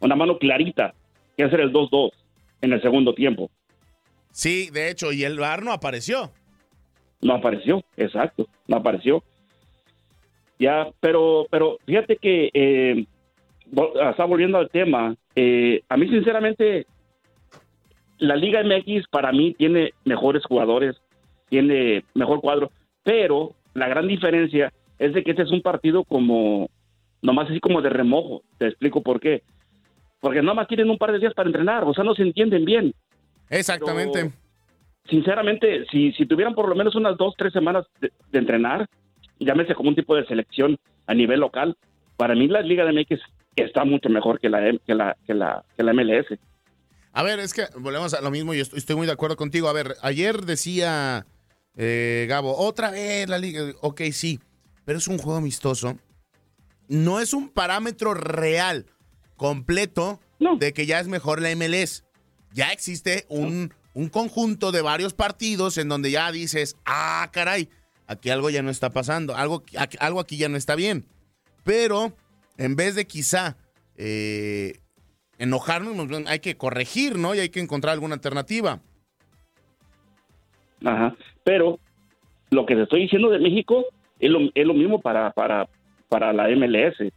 Una 0.00 0.14
mano 0.14 0.38
clarita, 0.38 0.94
que 1.36 1.44
es 1.44 1.52
el 1.52 1.72
2-2 1.72 2.10
en 2.62 2.72
el 2.72 2.80
segundo 2.82 3.12
tiempo. 3.14 3.50
Sí, 4.30 4.70
de 4.70 4.90
hecho, 4.90 5.12
y 5.12 5.24
el 5.24 5.38
VAR 5.38 5.62
no 5.64 5.72
apareció. 5.72 6.30
No 7.20 7.34
apareció, 7.34 7.82
exacto, 7.96 8.46
no 8.68 8.76
apareció. 8.76 9.22
Ya, 10.58 10.88
pero, 11.00 11.46
pero 11.50 11.78
fíjate 11.86 12.16
que, 12.16 12.50
eh, 12.54 13.04
vol- 13.72 14.10
está 14.10 14.24
volviendo 14.24 14.58
al 14.58 14.70
tema, 14.70 15.16
eh, 15.34 15.82
a 15.88 15.96
mí 15.96 16.08
sinceramente, 16.08 16.86
la 18.18 18.36
Liga 18.36 18.62
MX 18.62 19.08
para 19.10 19.32
mí 19.32 19.54
tiene 19.54 19.92
mejores 20.04 20.44
jugadores, 20.44 20.96
tiene 21.48 22.04
mejor 22.14 22.40
cuadro, 22.40 22.70
pero 23.02 23.54
la 23.74 23.88
gran 23.88 24.06
diferencia 24.06 24.72
es 25.00 25.14
de 25.14 25.24
que 25.24 25.30
este 25.30 25.42
es 25.42 25.50
un 25.50 25.62
partido 25.62 26.04
como, 26.04 26.68
nomás 27.22 27.50
así 27.50 27.58
como 27.58 27.80
de 27.80 27.88
remojo, 27.88 28.42
te 28.58 28.66
explico 28.66 29.02
por 29.02 29.18
qué. 29.18 29.42
Porque 30.20 30.42
nomás 30.42 30.68
tienen 30.68 30.90
un 30.90 30.98
par 30.98 31.10
de 31.10 31.18
días 31.18 31.32
para 31.32 31.48
entrenar, 31.48 31.84
o 31.84 31.94
sea, 31.94 32.04
no 32.04 32.14
se 32.14 32.22
entienden 32.22 32.66
bien. 32.66 32.94
Exactamente. 33.48 34.20
Pero, 34.20 34.32
sinceramente, 35.08 35.86
si, 35.90 36.12
si 36.12 36.26
tuvieran 36.26 36.54
por 36.54 36.68
lo 36.68 36.74
menos 36.74 36.94
unas 36.96 37.16
dos, 37.16 37.34
tres 37.38 37.50
semanas 37.54 37.86
de, 37.98 38.12
de 38.30 38.38
entrenar, 38.38 38.86
llámese 39.38 39.74
como 39.74 39.88
un 39.88 39.96
tipo 39.96 40.14
de 40.14 40.26
selección 40.26 40.78
a 41.06 41.14
nivel 41.14 41.40
local, 41.40 41.78
para 42.18 42.34
mí 42.34 42.46
la 42.46 42.60
Liga 42.60 42.84
de 42.84 42.92
MX 42.92 43.22
está 43.56 43.86
mucho 43.86 44.10
mejor 44.10 44.38
que 44.38 44.50
la, 44.50 44.60
que 44.86 44.94
la, 44.94 45.16
que 45.26 45.32
la, 45.32 45.64
que 45.78 45.82
la 45.82 45.94
MLS. 45.94 46.38
A 47.14 47.22
ver, 47.22 47.40
es 47.40 47.54
que 47.54 47.62
volvemos 47.78 48.12
a 48.12 48.20
lo 48.20 48.30
mismo 48.30 48.52
y 48.52 48.60
estoy, 48.60 48.78
estoy 48.78 48.96
muy 48.96 49.06
de 49.06 49.14
acuerdo 49.14 49.36
contigo. 49.36 49.68
A 49.68 49.72
ver, 49.72 49.94
ayer 50.02 50.42
decía 50.42 51.24
eh, 51.74 52.26
Gabo, 52.28 52.54
otra 52.58 52.90
vez 52.90 53.26
la 53.30 53.38
liga. 53.38 53.62
Ok, 53.80 54.02
sí, 54.12 54.38
pero 54.84 54.98
es 54.98 55.08
un 55.08 55.18
juego 55.18 55.38
amistoso. 55.38 55.98
No 56.88 57.20
es 57.20 57.32
un 57.34 57.48
parámetro 57.48 58.14
real, 58.14 58.86
completo, 59.36 60.20
de 60.58 60.72
que 60.72 60.86
ya 60.86 61.00
es 61.00 61.06
mejor 61.08 61.40
la 61.40 61.54
MLS. 61.54 62.04
Ya 62.52 62.72
existe 62.72 63.26
un, 63.28 63.72
un 63.94 64.08
conjunto 64.08 64.72
de 64.72 64.82
varios 64.82 65.14
partidos 65.14 65.78
en 65.78 65.88
donde 65.88 66.10
ya 66.10 66.32
dices, 66.32 66.76
ah, 66.84 67.28
caray, 67.32 67.68
aquí 68.06 68.30
algo 68.30 68.50
ya 68.50 68.62
no 68.62 68.70
está 68.70 68.90
pasando, 68.90 69.36
algo, 69.36 69.62
aquí- 69.78 69.98
algo 70.00 70.18
aquí 70.20 70.36
ya 70.36 70.48
no 70.48 70.56
está 70.56 70.74
bien. 70.74 71.06
Pero 71.62 72.12
en 72.56 72.74
vez 72.74 72.94
de 72.96 73.06
quizá 73.06 73.56
eh, 73.96 74.80
enojarnos, 75.38 76.08
hay 76.26 76.40
que 76.40 76.56
corregir, 76.56 77.16
¿no? 77.18 77.34
Y 77.34 77.38
hay 77.40 77.50
que 77.50 77.60
encontrar 77.60 77.92
alguna 77.92 78.14
alternativa. 78.14 78.80
Ajá. 80.84 81.14
Pero 81.44 81.78
lo 82.50 82.66
que 82.66 82.74
te 82.74 82.82
estoy 82.82 83.02
diciendo 83.02 83.30
de 83.30 83.38
México 83.38 83.84
es 84.20 84.30
lo, 84.30 84.38
es 84.54 84.66
lo 84.66 84.74
mismo 84.74 85.00
para, 85.00 85.30
para, 85.32 85.68
para 86.08 86.32
la 86.32 86.48
MLS. 86.48 87.12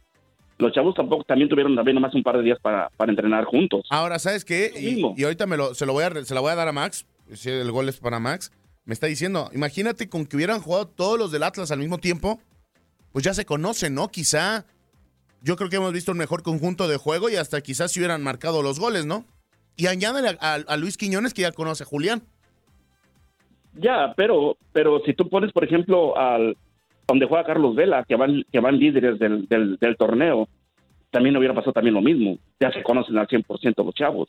Los 0.58 0.72
chavos 0.72 0.94
tampoco 0.94 1.24
también 1.24 1.48
tuvieron 1.48 1.74
también 1.74 1.96
nomás 1.96 2.14
un 2.14 2.22
par 2.22 2.36
de 2.36 2.42
días 2.44 2.58
para, 2.60 2.88
para 2.96 3.10
entrenar 3.10 3.44
juntos. 3.44 3.82
Ahora, 3.90 4.18
¿sabes 4.18 4.44
qué? 4.44 4.72
Y, 4.76 5.02
y 5.20 5.24
ahorita 5.24 5.46
me 5.46 5.56
lo, 5.56 5.74
se, 5.74 5.84
lo 5.86 5.92
voy 5.92 6.04
a, 6.04 6.24
se 6.24 6.34
la 6.34 6.40
voy 6.40 6.52
a 6.52 6.54
dar 6.54 6.68
a 6.68 6.72
Max. 6.72 7.06
Si 7.32 7.50
el 7.50 7.70
gol 7.72 7.88
es 7.88 7.98
para 7.98 8.18
Max. 8.20 8.52
Me 8.84 8.92
está 8.94 9.06
diciendo, 9.06 9.50
imagínate 9.54 10.08
con 10.08 10.26
que 10.26 10.36
hubieran 10.36 10.60
jugado 10.60 10.86
todos 10.86 11.18
los 11.18 11.32
del 11.32 11.42
Atlas 11.42 11.70
al 11.70 11.78
mismo 11.78 11.98
tiempo. 11.98 12.40
Pues 13.12 13.24
ya 13.24 13.34
se 13.34 13.44
conocen, 13.44 13.94
¿no? 13.94 14.08
Quizá. 14.08 14.66
Yo 15.42 15.56
creo 15.56 15.68
que 15.70 15.76
hemos 15.76 15.92
visto 15.92 16.12
un 16.12 16.18
mejor 16.18 16.42
conjunto 16.42 16.86
de 16.88 16.96
juego 16.96 17.28
y 17.28 17.36
hasta 17.36 17.60
quizás 17.60 17.92
si 17.92 18.00
hubieran 18.00 18.22
marcado 18.22 18.62
los 18.62 18.78
goles, 18.80 19.06
¿no? 19.06 19.24
Y 19.76 19.86
añádale 19.88 20.38
a, 20.40 20.54
a- 20.54 20.54
a 20.66 20.76
Luis 20.76 20.96
Quiñones 20.96 21.34
que 21.34 21.42
ya 21.42 21.52
conoce 21.52 21.82
a 21.82 21.86
Julián. 21.86 22.22
Ya, 23.74 24.14
pero, 24.16 24.56
pero 24.72 25.00
si 25.04 25.14
tú 25.14 25.28
pones, 25.28 25.52
por 25.52 25.64
ejemplo, 25.64 26.16
al 26.16 26.56
donde 27.06 27.26
juega 27.26 27.44
Carlos 27.44 27.74
Vela, 27.74 28.04
que 28.04 28.16
van, 28.16 28.44
que 28.50 28.60
van 28.60 28.78
líderes 28.78 29.18
del, 29.18 29.46
del, 29.46 29.76
del 29.76 29.96
torneo, 29.96 30.48
también 31.10 31.36
hubiera 31.36 31.54
pasado 31.54 31.72
también 31.72 31.94
lo 31.94 32.02
mismo. 32.02 32.38
Ya 32.58 32.72
se 32.72 32.82
conocen 32.82 33.16
al 33.18 33.28
100% 33.28 33.84
los 33.84 33.94
chavos, 33.94 34.28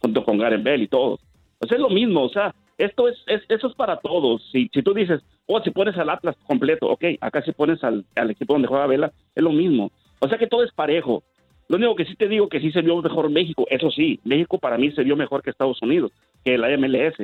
junto 0.00 0.24
con 0.24 0.38
Garen 0.38 0.64
Bell 0.64 0.82
y 0.82 0.88
todos. 0.88 1.20
Sea, 1.66 1.76
es 1.76 1.82
lo 1.82 1.88
mismo, 1.88 2.22
o 2.24 2.28
sea, 2.28 2.54
esto 2.78 3.08
es, 3.08 3.16
es 3.26 3.42
eso 3.48 3.68
es 3.68 3.74
para 3.74 3.96
todos. 3.98 4.42
Si, 4.50 4.68
si 4.72 4.82
tú 4.82 4.92
dices, 4.92 5.22
oh, 5.46 5.60
si 5.62 5.70
pones 5.70 5.96
al 5.96 6.10
Atlas 6.10 6.36
completo, 6.46 6.88
ok, 6.88 7.04
acá 7.20 7.42
si 7.42 7.52
pones 7.52 7.82
al, 7.82 8.04
al 8.14 8.30
equipo 8.30 8.52
donde 8.52 8.68
juega 8.68 8.86
Vela, 8.86 9.12
es 9.34 9.42
lo 9.42 9.50
mismo. 9.50 9.90
O 10.18 10.28
sea 10.28 10.38
que 10.38 10.46
todo 10.46 10.64
es 10.64 10.72
parejo. 10.72 11.22
Lo 11.68 11.76
único 11.78 11.96
que 11.96 12.04
sí 12.04 12.14
te 12.14 12.28
digo 12.28 12.48
que 12.48 12.60
sí 12.60 12.70
se 12.70 12.82
vio 12.82 13.00
mejor 13.02 13.30
México, 13.30 13.66
eso 13.70 13.90
sí, 13.90 14.20
México 14.24 14.58
para 14.58 14.78
mí 14.78 14.92
se 14.92 15.02
vio 15.02 15.16
mejor 15.16 15.42
que 15.42 15.50
Estados 15.50 15.82
Unidos, 15.82 16.12
que 16.44 16.58
la 16.58 16.68
MLS. 16.76 17.18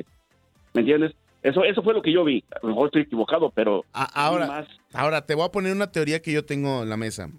¿Me 0.74 0.80
entiendes? 0.80 1.12
Eso, 1.42 1.64
eso 1.64 1.82
fue 1.82 1.92
lo 1.92 2.02
que 2.02 2.12
yo 2.12 2.24
vi. 2.24 2.44
A 2.50 2.58
lo 2.62 2.68
mejor 2.68 2.86
estoy 2.86 3.02
equivocado, 3.02 3.50
pero 3.50 3.84
Ahora, 3.92 4.66
ahora 4.92 5.26
te 5.26 5.34
voy 5.34 5.44
a 5.44 5.50
poner 5.50 5.72
una 5.72 5.90
teoría 5.90 6.22
que 6.22 6.32
yo 6.32 6.44
tengo 6.44 6.82
en 6.82 6.88
la 6.88 6.96
mesa. 6.96 7.30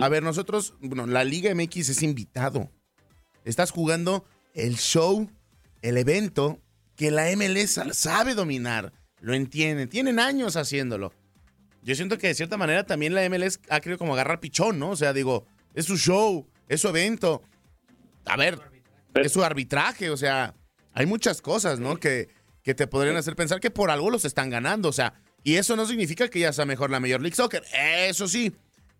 A 0.00 0.08
ver, 0.08 0.22
nosotros, 0.22 0.74
bueno, 0.80 1.06
la 1.06 1.24
Liga 1.24 1.54
MX 1.54 1.90
es 1.90 2.02
invitado. 2.02 2.70
Estás 3.44 3.70
jugando 3.70 4.24
el 4.54 4.76
show, 4.76 5.30
el 5.82 5.98
evento 5.98 6.60
que 6.96 7.10
la 7.10 7.24
MLS 7.36 7.80
sabe 7.92 8.34
dominar, 8.34 8.92
lo 9.20 9.34
entienden, 9.34 9.88
tienen 9.88 10.18
años 10.18 10.56
haciéndolo. 10.56 11.12
Yo 11.82 11.94
siento 11.94 12.16
que 12.16 12.28
de 12.28 12.34
cierta 12.34 12.56
manera 12.56 12.84
también 12.84 13.14
la 13.14 13.28
MLS 13.28 13.60
ha 13.68 13.80
querido 13.80 13.98
como 13.98 14.14
agarrar 14.14 14.40
pichón, 14.40 14.78
¿no? 14.78 14.90
O 14.90 14.96
sea, 14.96 15.12
digo, 15.12 15.46
es 15.74 15.84
su 15.84 15.98
show, 15.98 16.46
es 16.68 16.80
su 16.80 16.88
evento. 16.88 17.42
A 18.24 18.36
ver, 18.36 18.58
es 19.14 19.32
su 19.32 19.44
arbitraje, 19.44 20.08
o 20.08 20.16
sea, 20.16 20.54
hay 20.94 21.04
muchas 21.04 21.42
cosas, 21.42 21.78
¿no? 21.80 21.96
Que, 21.96 22.28
que 22.64 22.74
te 22.74 22.86
podrían 22.86 23.16
hacer 23.16 23.36
pensar 23.36 23.60
que 23.60 23.70
por 23.70 23.90
algo 23.90 24.10
los 24.10 24.24
están 24.24 24.48
ganando, 24.48 24.88
o 24.88 24.92
sea, 24.92 25.14
y 25.44 25.56
eso 25.56 25.76
no 25.76 25.84
significa 25.84 26.28
que 26.28 26.40
ya 26.40 26.52
sea 26.52 26.64
mejor 26.64 26.90
la 26.90 26.98
Major 26.98 27.20
League 27.20 27.36
Soccer. 27.36 27.62
Eso 28.08 28.26
sí, 28.26 28.52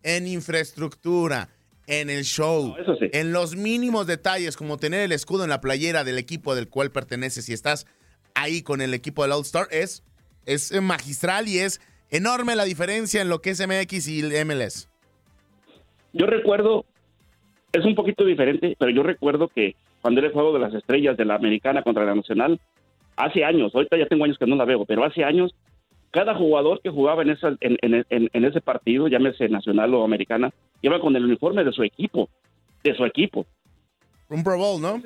en 0.03 0.27
infraestructura, 0.27 1.49
en 1.87 2.11
el 2.11 2.23
show, 2.23 2.75
en 3.01 3.33
los 3.33 3.55
mínimos 3.55 4.05
detalles, 4.05 4.55
como 4.55 4.77
tener 4.77 5.01
el 5.01 5.11
escudo 5.11 5.43
en 5.43 5.49
la 5.49 5.61
playera 5.61 6.03
del 6.03 6.19
equipo 6.19 6.53
del 6.53 6.69
cual 6.69 6.91
perteneces 6.91 7.49
y 7.49 7.53
estás 7.53 7.87
ahí 8.35 8.61
con 8.61 8.81
el 8.81 8.93
equipo 8.93 9.23
del 9.23 9.31
All 9.31 9.41
Star, 9.41 9.67
es, 9.71 10.03
es 10.45 10.71
magistral 10.81 11.47
y 11.47 11.57
es 11.57 11.81
enorme 12.11 12.55
la 12.55 12.65
diferencia 12.65 13.19
en 13.21 13.29
lo 13.29 13.41
que 13.41 13.49
es 13.49 13.67
MX 13.67 14.07
y 14.07 14.19
el 14.19 14.45
MLS. 14.45 14.89
yo 16.13 16.27
recuerdo, 16.27 16.85
es 17.73 17.83
un 17.83 17.95
poquito 17.95 18.23
diferente, 18.25 18.75
pero 18.77 18.91
yo 18.91 19.01
recuerdo 19.01 19.47
que 19.47 19.75
cuando 20.01 20.19
era 20.19 20.27
el 20.27 20.33
juego 20.33 20.53
de 20.53 20.59
las 20.59 20.73
estrellas 20.75 21.17
de 21.17 21.25
la 21.25 21.33
americana 21.33 21.81
contra 21.81 22.05
la 22.05 22.13
nacional, 22.13 22.59
hace 23.15 23.43
años, 23.43 23.73
ahorita 23.73 23.97
ya 23.97 24.07
tengo 24.07 24.25
años 24.25 24.37
que 24.37 24.45
no 24.47 24.55
la 24.55 24.65
veo, 24.65 24.85
pero 24.85 25.03
hace 25.03 25.23
años, 25.23 25.53
cada 26.11 26.35
jugador 26.35 26.81
que 26.81 26.89
jugaba 26.89 27.21
en, 27.23 27.29
esa, 27.31 27.49
en, 27.59 27.77
en- 27.81 28.05
en- 28.09 28.45
ese 28.45 28.61
partido, 28.61 29.07
llámese 29.07 29.49
nacional 29.49 29.93
o 29.93 30.03
americana, 30.03 30.51
iba 30.81 30.99
con 30.99 31.15
el 31.15 31.25
uniforme 31.25 31.63
de 31.63 31.71
su 31.71 31.83
equipo, 31.83 32.29
de 32.83 32.95
su 32.95 33.05
equipo. 33.05 33.45
Un 34.29 34.43
Pro 34.43 34.57
Bowl, 34.57 34.81
¿no? 34.81 35.01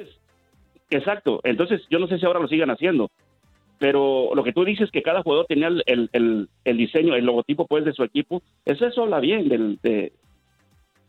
Exacto. 0.92 1.40
Entonces, 1.44 1.82
yo 1.90 2.00
no 2.00 2.08
sé 2.08 2.18
si 2.20 2.26
ahora 2.26 2.40
lo 2.40 2.48
sigan 2.48 2.70
haciendo, 2.72 3.10
pero 3.80 4.32
lo 4.36 4.44
que 4.44 4.54
tú 4.54 4.66
dices 4.66 4.90
que 4.92 5.02
cada 5.02 5.22
jugador 5.24 5.46
tenía 5.48 5.68
el, 5.68 5.84
el- 5.86 6.10
el- 6.14 6.50
el 6.66 6.78
diseño, 6.78 7.16
el 7.16 7.26
logotipo, 7.26 7.66
pues, 7.68 7.86
de 7.86 7.94
su 7.94 8.04
equipo, 8.04 8.42
eso, 8.66 8.86
eso 8.86 9.04
habla 9.04 9.20
bien 9.20 9.50
del, 9.50 9.80
de, 9.82 10.12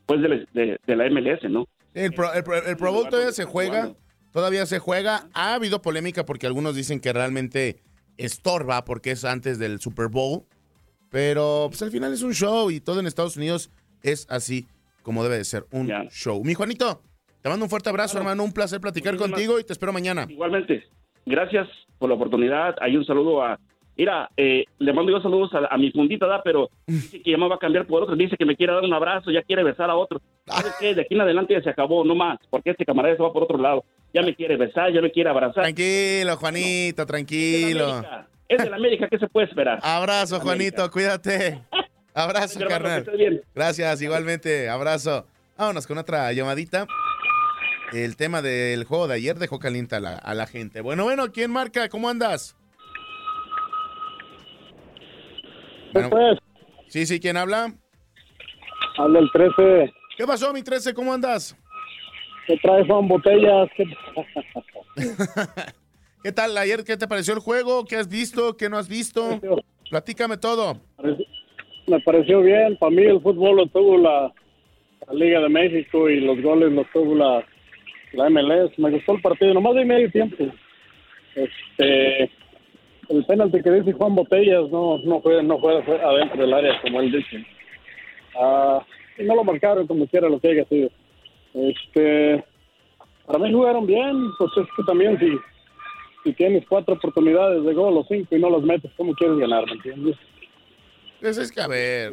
pues, 0.06 0.20
de, 0.22 0.28
la- 0.28 0.44
de- 0.52 0.78
de 0.86 0.96
la 0.96 1.06
MLS, 1.10 1.44
¿no? 1.50 1.66
El 1.94 2.12
Pro, 2.12 2.32
el 2.32 2.44
Pro- 2.44 2.64
el 2.64 2.76
Pro 2.76 2.92
Bowl 2.92 3.08
todavía 3.08 3.32
se 3.32 3.44
juega, 3.44 3.92
todavía 4.32 4.66
se 4.66 4.78
juega. 4.78 5.28
Ha 5.34 5.54
habido 5.54 5.82
polémica 5.82 6.24
porque 6.24 6.46
algunos 6.46 6.74
dicen 6.76 7.00
que 7.00 7.12
realmente 7.12 7.80
estorba 8.16 8.84
porque 8.84 9.12
es 9.12 9.24
antes 9.24 9.58
del 9.58 9.80
Super 9.80 10.08
Bowl, 10.08 10.42
pero 11.10 11.66
pues 11.68 11.82
al 11.82 11.90
final 11.90 12.12
es 12.12 12.22
un 12.22 12.34
show 12.34 12.70
y 12.70 12.80
todo 12.80 13.00
en 13.00 13.06
Estados 13.06 13.36
Unidos 13.36 13.70
es 14.02 14.26
así 14.30 14.66
como 15.02 15.22
debe 15.24 15.38
de 15.38 15.44
ser, 15.44 15.66
un 15.72 15.88
show. 16.10 16.42
Mi 16.44 16.54
Juanito, 16.54 17.02
te 17.40 17.48
mando 17.48 17.64
un 17.64 17.70
fuerte 17.70 17.88
abrazo, 17.88 18.18
hermano, 18.18 18.44
un 18.44 18.52
placer 18.52 18.80
platicar 18.80 19.14
Muchísimas- 19.14 19.30
contigo 19.38 19.58
y 19.58 19.64
te 19.64 19.72
espero 19.72 19.92
mañana. 19.92 20.26
Igualmente, 20.28 20.84
gracias 21.24 21.66
por 21.98 22.08
la 22.10 22.14
oportunidad. 22.16 22.76
Hay 22.80 22.96
un 22.96 23.04
saludo 23.04 23.42
a. 23.42 23.58
Mira, 23.96 24.30
eh, 24.36 24.64
le 24.78 24.92
mando 24.94 25.12
yo 25.12 25.20
saludos 25.20 25.50
a, 25.54 25.74
a 25.74 25.76
mi 25.76 25.90
fundita, 25.90 26.26
¿da? 26.26 26.42
pero 26.42 26.70
dice 26.86 27.20
que 27.22 27.30
ya 27.32 27.36
me 27.38 27.48
va 27.48 27.56
a 27.56 27.58
cambiar 27.58 27.86
por 27.86 28.02
otro. 28.02 28.16
Dice 28.16 28.36
que 28.36 28.46
me 28.46 28.56
quiere 28.56 28.72
dar 28.72 28.82
un 28.84 28.94
abrazo, 28.94 29.30
ya 29.30 29.42
quiere 29.42 29.62
besar 29.64 29.90
a 29.90 29.96
otro. 29.96 30.20
¿Sabes 30.46 30.74
qué? 30.78 30.94
De 30.94 31.02
aquí 31.02 31.14
en 31.14 31.20
adelante 31.22 31.54
ya 31.54 31.62
se 31.62 31.70
acabó, 31.70 32.04
no 32.04 32.14
más, 32.14 32.38
porque 32.50 32.70
este 32.70 32.84
camarada 32.84 33.16
se 33.16 33.22
va 33.22 33.32
por 33.32 33.42
otro 33.42 33.58
lado. 33.58 33.84
Ya 34.12 34.22
me 34.22 34.34
quiere 34.34 34.56
besar, 34.56 34.92
ya 34.92 35.00
me 35.00 35.10
quiere 35.10 35.30
abrazar. 35.30 35.62
Tranquilo, 35.62 36.36
Juanito, 36.36 37.06
tranquilo. 37.06 38.02
Es 38.48 38.62
de 38.62 38.68
la 38.68 38.76
América, 38.76 39.06
¿qué 39.08 39.18
se 39.18 39.28
puede 39.28 39.46
esperar? 39.46 39.78
Abrazo, 39.82 40.40
Juanito, 40.40 40.90
cuídate. 40.90 41.62
Abrazo, 42.14 42.58
carnal. 42.68 43.08
bien. 43.16 43.40
Gracias, 43.54 44.02
igualmente. 44.02 44.68
Abrazo. 44.68 45.26
Vámonos 45.56 45.86
con 45.86 45.98
otra 45.98 46.32
llamadita. 46.32 46.86
El 47.92 48.16
tema 48.16 48.42
del 48.42 48.84
juego 48.84 49.06
de 49.08 49.14
ayer 49.14 49.36
dejó 49.36 49.58
caliente 49.58 49.94
a 49.96 50.00
la, 50.00 50.14
a 50.14 50.34
la 50.34 50.46
gente. 50.46 50.80
Bueno, 50.80 51.04
bueno, 51.04 51.30
¿quién 51.32 51.50
marca? 51.52 51.88
¿Cómo 51.88 52.08
andas? 52.08 52.56
Bueno, 55.92 56.10
sí, 56.88 57.06
sí, 57.06 57.20
¿quién 57.20 57.36
habla? 57.36 57.72
Habla 58.96 59.18
el 59.18 59.30
13. 59.32 59.92
¿Qué 60.16 60.26
pasó, 60.26 60.52
mi 60.52 60.62
13? 60.62 60.94
¿Cómo 60.94 61.12
andas? 61.12 61.56
¿Qué 62.50 62.56
trae 62.62 62.84
Juan 62.84 63.06
Botellas? 63.06 63.68
¿Qué- 63.76 63.84
¿Qué 66.24 66.32
tal 66.32 66.58
ayer? 66.58 66.82
¿Qué 66.84 66.96
te 66.96 67.06
pareció 67.06 67.32
el 67.34 67.38
juego? 67.40 67.84
¿Qué 67.84 67.94
has 67.94 68.08
visto? 68.08 68.56
¿Qué 68.56 68.68
no 68.68 68.76
has 68.76 68.88
visto? 68.88 69.40
Platícame 69.88 70.36
todo. 70.36 70.78
Me 71.86 72.00
pareció 72.00 72.40
bien. 72.42 72.76
Para 72.76 72.90
mí 72.90 73.02
el 73.02 73.20
fútbol 73.20 73.56
lo 73.56 73.66
tuvo 73.66 73.96
la, 73.98 74.32
la 75.06 75.14
Liga 75.14 75.40
de 75.40 75.48
México 75.48 76.10
y 76.10 76.20
los 76.20 76.42
goles 76.42 76.72
los 76.72 76.86
tuvo 76.92 77.14
la, 77.14 77.44
la 78.14 78.28
MLS. 78.28 78.76
Me 78.78 78.90
gustó 78.90 79.12
el 79.14 79.22
partido, 79.22 79.54
nomás 79.54 79.76
de 79.76 79.84
medio 79.84 80.10
tiempo. 80.10 80.44
Este, 81.36 82.24
el 83.10 83.24
penalti 83.28 83.62
que 83.62 83.70
dice 83.70 83.92
Juan 83.92 84.16
Botellas 84.16 84.68
no 84.72 84.98
no 85.04 85.20
fue 85.22 85.40
no 85.44 85.58
fue, 85.60 85.80
fue 85.84 86.00
adentro 86.02 86.42
del 86.42 86.52
área 86.52 86.80
como 86.82 87.00
él 87.00 87.12
dice. 87.12 87.46
Ah, 88.36 88.84
y 89.16 89.22
no 89.22 89.36
lo 89.36 89.44
marcaron 89.44 89.86
como 89.86 90.08
quiera 90.08 90.28
lo 90.28 90.40
que 90.40 90.48
haya 90.50 90.64
sido. 90.64 90.90
Este, 91.54 92.44
para 93.26 93.38
mí 93.38 93.52
jugaron 93.52 93.86
bien, 93.86 94.30
pues 94.38 94.50
es 94.56 94.66
que 94.76 94.82
también 94.84 95.18
si 95.18 95.38
si 96.22 96.34
tienes 96.34 96.66
cuatro 96.68 96.94
oportunidades 96.94 97.64
de 97.64 97.72
gol 97.72 97.96
o 97.96 98.04
cinco 98.06 98.36
y 98.36 98.38
no 98.40 98.50
las 98.50 98.62
metes, 98.62 98.90
¿cómo 98.96 99.14
quieres 99.14 99.38
ganar? 99.38 99.64
¿Me 99.66 99.72
entiendes? 99.72 100.16
Pues 101.18 101.38
es 101.38 101.50
que, 101.50 101.62
a 101.62 101.66
ver, 101.66 102.12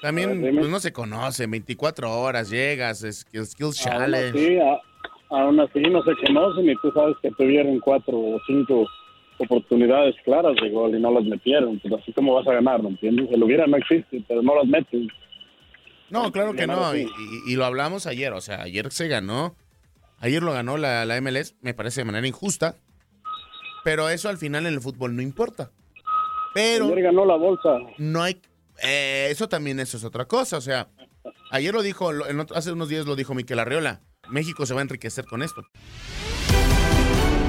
también 0.00 0.40
pues, 0.40 0.68
no 0.68 0.78
se 0.80 0.92
conoce. 0.94 1.46
24 1.46 2.10
horas 2.10 2.48
llegas, 2.48 3.00
skills 3.00 3.54
Aún 3.60 3.72
Challenge. 3.74 4.28
así, 4.30 4.58
a- 4.58 4.80
aún 5.28 5.60
así 5.60 5.80
no 5.82 6.02
se 6.04 6.12
conocen 6.26 6.70
y 6.70 6.74
tú 6.76 6.90
sabes 6.92 7.14
que 7.20 7.30
tuvieron 7.32 7.78
cuatro 7.80 8.18
o 8.18 8.40
cinco 8.46 8.86
oportunidades 9.38 10.14
claras 10.24 10.54
de 10.62 10.70
gol 10.70 10.94
y 10.96 11.00
no 11.00 11.10
las 11.12 11.24
metieron. 11.24 11.78
Pues 11.80 11.92
así 11.94 12.12
como 12.14 12.34
vas 12.34 12.46
a 12.48 12.54
ganar, 12.54 12.82
¿me 12.82 12.90
entiendes? 12.90 13.30
El 13.30 13.42
hubiera 13.42 13.66
no 13.66 13.76
existe, 13.76 14.22
pero 14.26 14.40
no 14.40 14.54
las 14.56 14.66
metes. 14.66 15.06
No, 16.12 16.30
claro 16.30 16.52
que 16.52 16.66
no. 16.66 16.94
Y, 16.94 17.56
lo 17.56 17.64
hablamos 17.64 18.06
ayer. 18.06 18.32
O 18.34 18.40
sea, 18.40 18.60
ayer 18.62 18.92
se 18.92 19.08
ganó. 19.08 19.56
Ayer 20.18 20.42
lo 20.42 20.52
ganó 20.52 20.76
la, 20.76 21.04
la 21.04 21.20
MLS, 21.20 21.56
me 21.62 21.74
parece 21.74 22.02
de 22.02 22.04
manera 22.04 22.26
injusta. 22.26 22.76
Pero 23.82 24.08
eso 24.08 24.28
al 24.28 24.38
final 24.38 24.66
en 24.66 24.74
el 24.74 24.80
fútbol 24.80 25.16
no 25.16 25.22
importa. 25.22 25.72
Pero. 26.54 26.84
Ayer 26.86 27.02
ganó 27.02 27.24
la 27.24 27.36
bolsa. 27.36 27.70
No 27.98 28.22
hay. 28.22 28.40
eh, 28.82 29.28
eso 29.30 29.48
también 29.48 29.80
eso 29.80 29.96
es 29.96 30.04
otra 30.04 30.26
cosa. 30.26 30.58
O 30.58 30.60
sea, 30.60 30.88
ayer 31.50 31.72
lo 31.74 31.82
dijo, 31.82 32.12
en 32.26 32.38
otro- 32.40 32.56
hace 32.56 32.70
unos 32.72 32.88
días 32.88 33.06
lo 33.06 33.16
dijo 33.16 33.34
Miquel 33.34 33.58
Arriola. 33.58 34.02
México 34.30 34.66
se 34.66 34.74
va 34.74 34.80
a 34.80 34.82
enriquecer 34.82 35.24
con 35.24 35.42
esto. 35.42 35.62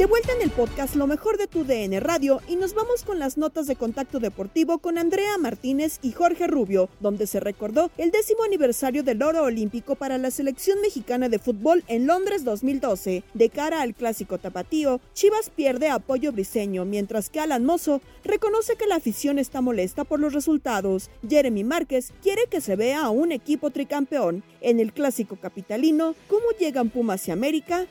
De 0.00 0.06
vuelta 0.06 0.32
en 0.32 0.40
el 0.40 0.50
podcast 0.50 0.96
Lo 0.96 1.06
mejor 1.06 1.36
de 1.36 1.46
tu 1.46 1.62
DN 1.62 2.00
Radio 2.00 2.40
y 2.48 2.56
nos 2.56 2.72
vamos 2.72 3.04
con 3.04 3.18
las 3.18 3.36
notas 3.36 3.66
de 3.66 3.76
contacto 3.76 4.18
deportivo 4.18 4.78
con 4.78 4.96
Andrea 4.96 5.36
Martínez 5.36 5.98
y 6.00 6.12
Jorge 6.12 6.46
Rubio, 6.46 6.88
donde 7.00 7.26
se 7.26 7.38
recordó 7.38 7.90
el 7.98 8.10
décimo 8.10 8.42
aniversario 8.42 9.02
del 9.02 9.22
oro 9.22 9.42
olímpico 9.42 9.96
para 9.96 10.16
la 10.16 10.30
selección 10.30 10.80
mexicana 10.80 11.28
de 11.28 11.38
fútbol 11.38 11.84
en 11.86 12.06
Londres 12.06 12.44
2012. 12.44 13.24
De 13.34 13.50
cara 13.50 13.82
al 13.82 13.94
clásico 13.94 14.38
tapatío, 14.38 15.02
Chivas 15.12 15.50
pierde 15.50 15.90
apoyo 15.90 16.32
briseño, 16.32 16.86
mientras 16.86 17.28
que 17.28 17.40
Alan 17.40 17.66
Mozo 17.66 18.00
reconoce 18.24 18.76
que 18.76 18.86
la 18.86 18.96
afición 18.96 19.38
está 19.38 19.60
molesta 19.60 20.04
por 20.04 20.18
los 20.18 20.32
resultados. 20.32 21.10
Jeremy 21.28 21.62
Márquez 21.62 22.14
quiere 22.22 22.46
que 22.50 22.62
se 22.62 22.74
vea 22.74 23.04
a 23.04 23.10
un 23.10 23.32
equipo 23.32 23.68
tricampeón. 23.68 24.44
En 24.62 24.80
el 24.80 24.94
clásico 24.94 25.36
capitalino, 25.36 26.14
¿cómo 26.26 26.46
llegan 26.58 26.88
Pumas 26.88 27.28
y 27.28 27.32
América? 27.32 27.86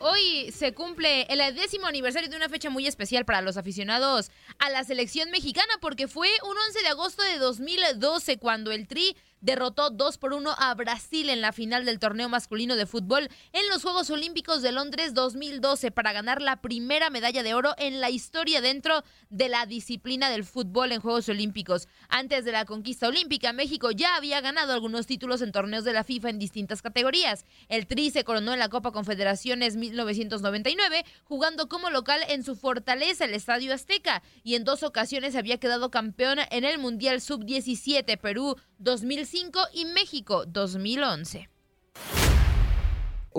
Hoy 0.00 0.52
se 0.52 0.74
cumple 0.74 1.22
el 1.22 1.54
décimo 1.56 1.88
aniversario 1.88 2.28
de 2.28 2.36
una 2.36 2.48
fecha 2.48 2.70
muy 2.70 2.86
especial 2.86 3.24
para 3.24 3.42
los 3.42 3.56
aficionados 3.56 4.30
a 4.60 4.70
la 4.70 4.84
selección 4.84 5.30
mexicana 5.30 5.72
porque 5.80 6.06
fue 6.06 6.28
un 6.44 6.56
11 6.56 6.82
de 6.82 6.88
agosto 6.88 7.22
de 7.24 7.38
2012 7.38 8.38
cuando 8.38 8.70
el 8.70 8.86
Tri 8.86 9.16
derrotó 9.40 9.90
2 9.90 10.18
por 10.18 10.32
1 10.32 10.54
a 10.58 10.74
Brasil 10.74 11.28
en 11.30 11.40
la 11.40 11.52
final 11.52 11.84
del 11.84 11.98
torneo 11.98 12.28
masculino 12.28 12.76
de 12.76 12.86
fútbol 12.86 13.28
en 13.52 13.68
los 13.68 13.82
Juegos 13.82 14.10
Olímpicos 14.10 14.62
de 14.62 14.72
Londres 14.72 15.14
2012 15.14 15.90
para 15.90 16.12
ganar 16.12 16.42
la 16.42 16.60
primera 16.60 17.10
medalla 17.10 17.42
de 17.42 17.54
oro 17.54 17.74
en 17.78 18.00
la 18.00 18.10
historia 18.10 18.60
dentro 18.60 19.04
de 19.30 19.48
la 19.48 19.66
disciplina 19.66 20.30
del 20.30 20.44
fútbol 20.44 20.92
en 20.92 21.00
Juegos 21.00 21.28
Olímpicos. 21.28 21.88
Antes 22.08 22.44
de 22.44 22.52
la 22.52 22.64
conquista 22.64 23.08
olímpica, 23.08 23.52
México 23.52 23.90
ya 23.90 24.16
había 24.16 24.40
ganado 24.40 24.72
algunos 24.72 25.06
títulos 25.06 25.42
en 25.42 25.52
torneos 25.52 25.84
de 25.84 25.92
la 25.92 26.04
FIFA 26.04 26.30
en 26.30 26.38
distintas 26.38 26.82
categorías. 26.82 27.44
El 27.68 27.86
Tri 27.86 28.10
se 28.10 28.24
coronó 28.24 28.52
en 28.52 28.58
la 28.58 28.68
Copa 28.68 28.92
Confederaciones 28.92 29.76
1999, 29.76 31.04
jugando 31.24 31.68
como 31.68 31.90
local 31.90 32.20
en 32.28 32.42
su 32.42 32.56
fortaleza, 32.56 33.24
el 33.24 33.34
Estadio 33.34 33.74
Azteca, 33.74 34.22
y 34.42 34.54
en 34.54 34.64
dos 34.64 34.82
ocasiones 34.82 35.36
había 35.36 35.58
quedado 35.58 35.90
campeón 35.90 36.38
en 36.50 36.64
el 36.64 36.78
Mundial 36.78 37.20
Sub-17 37.20 38.18
Perú 38.18 38.56
2005 38.78 39.58
y 39.74 39.84
México 39.86 40.44
2011 40.46 41.48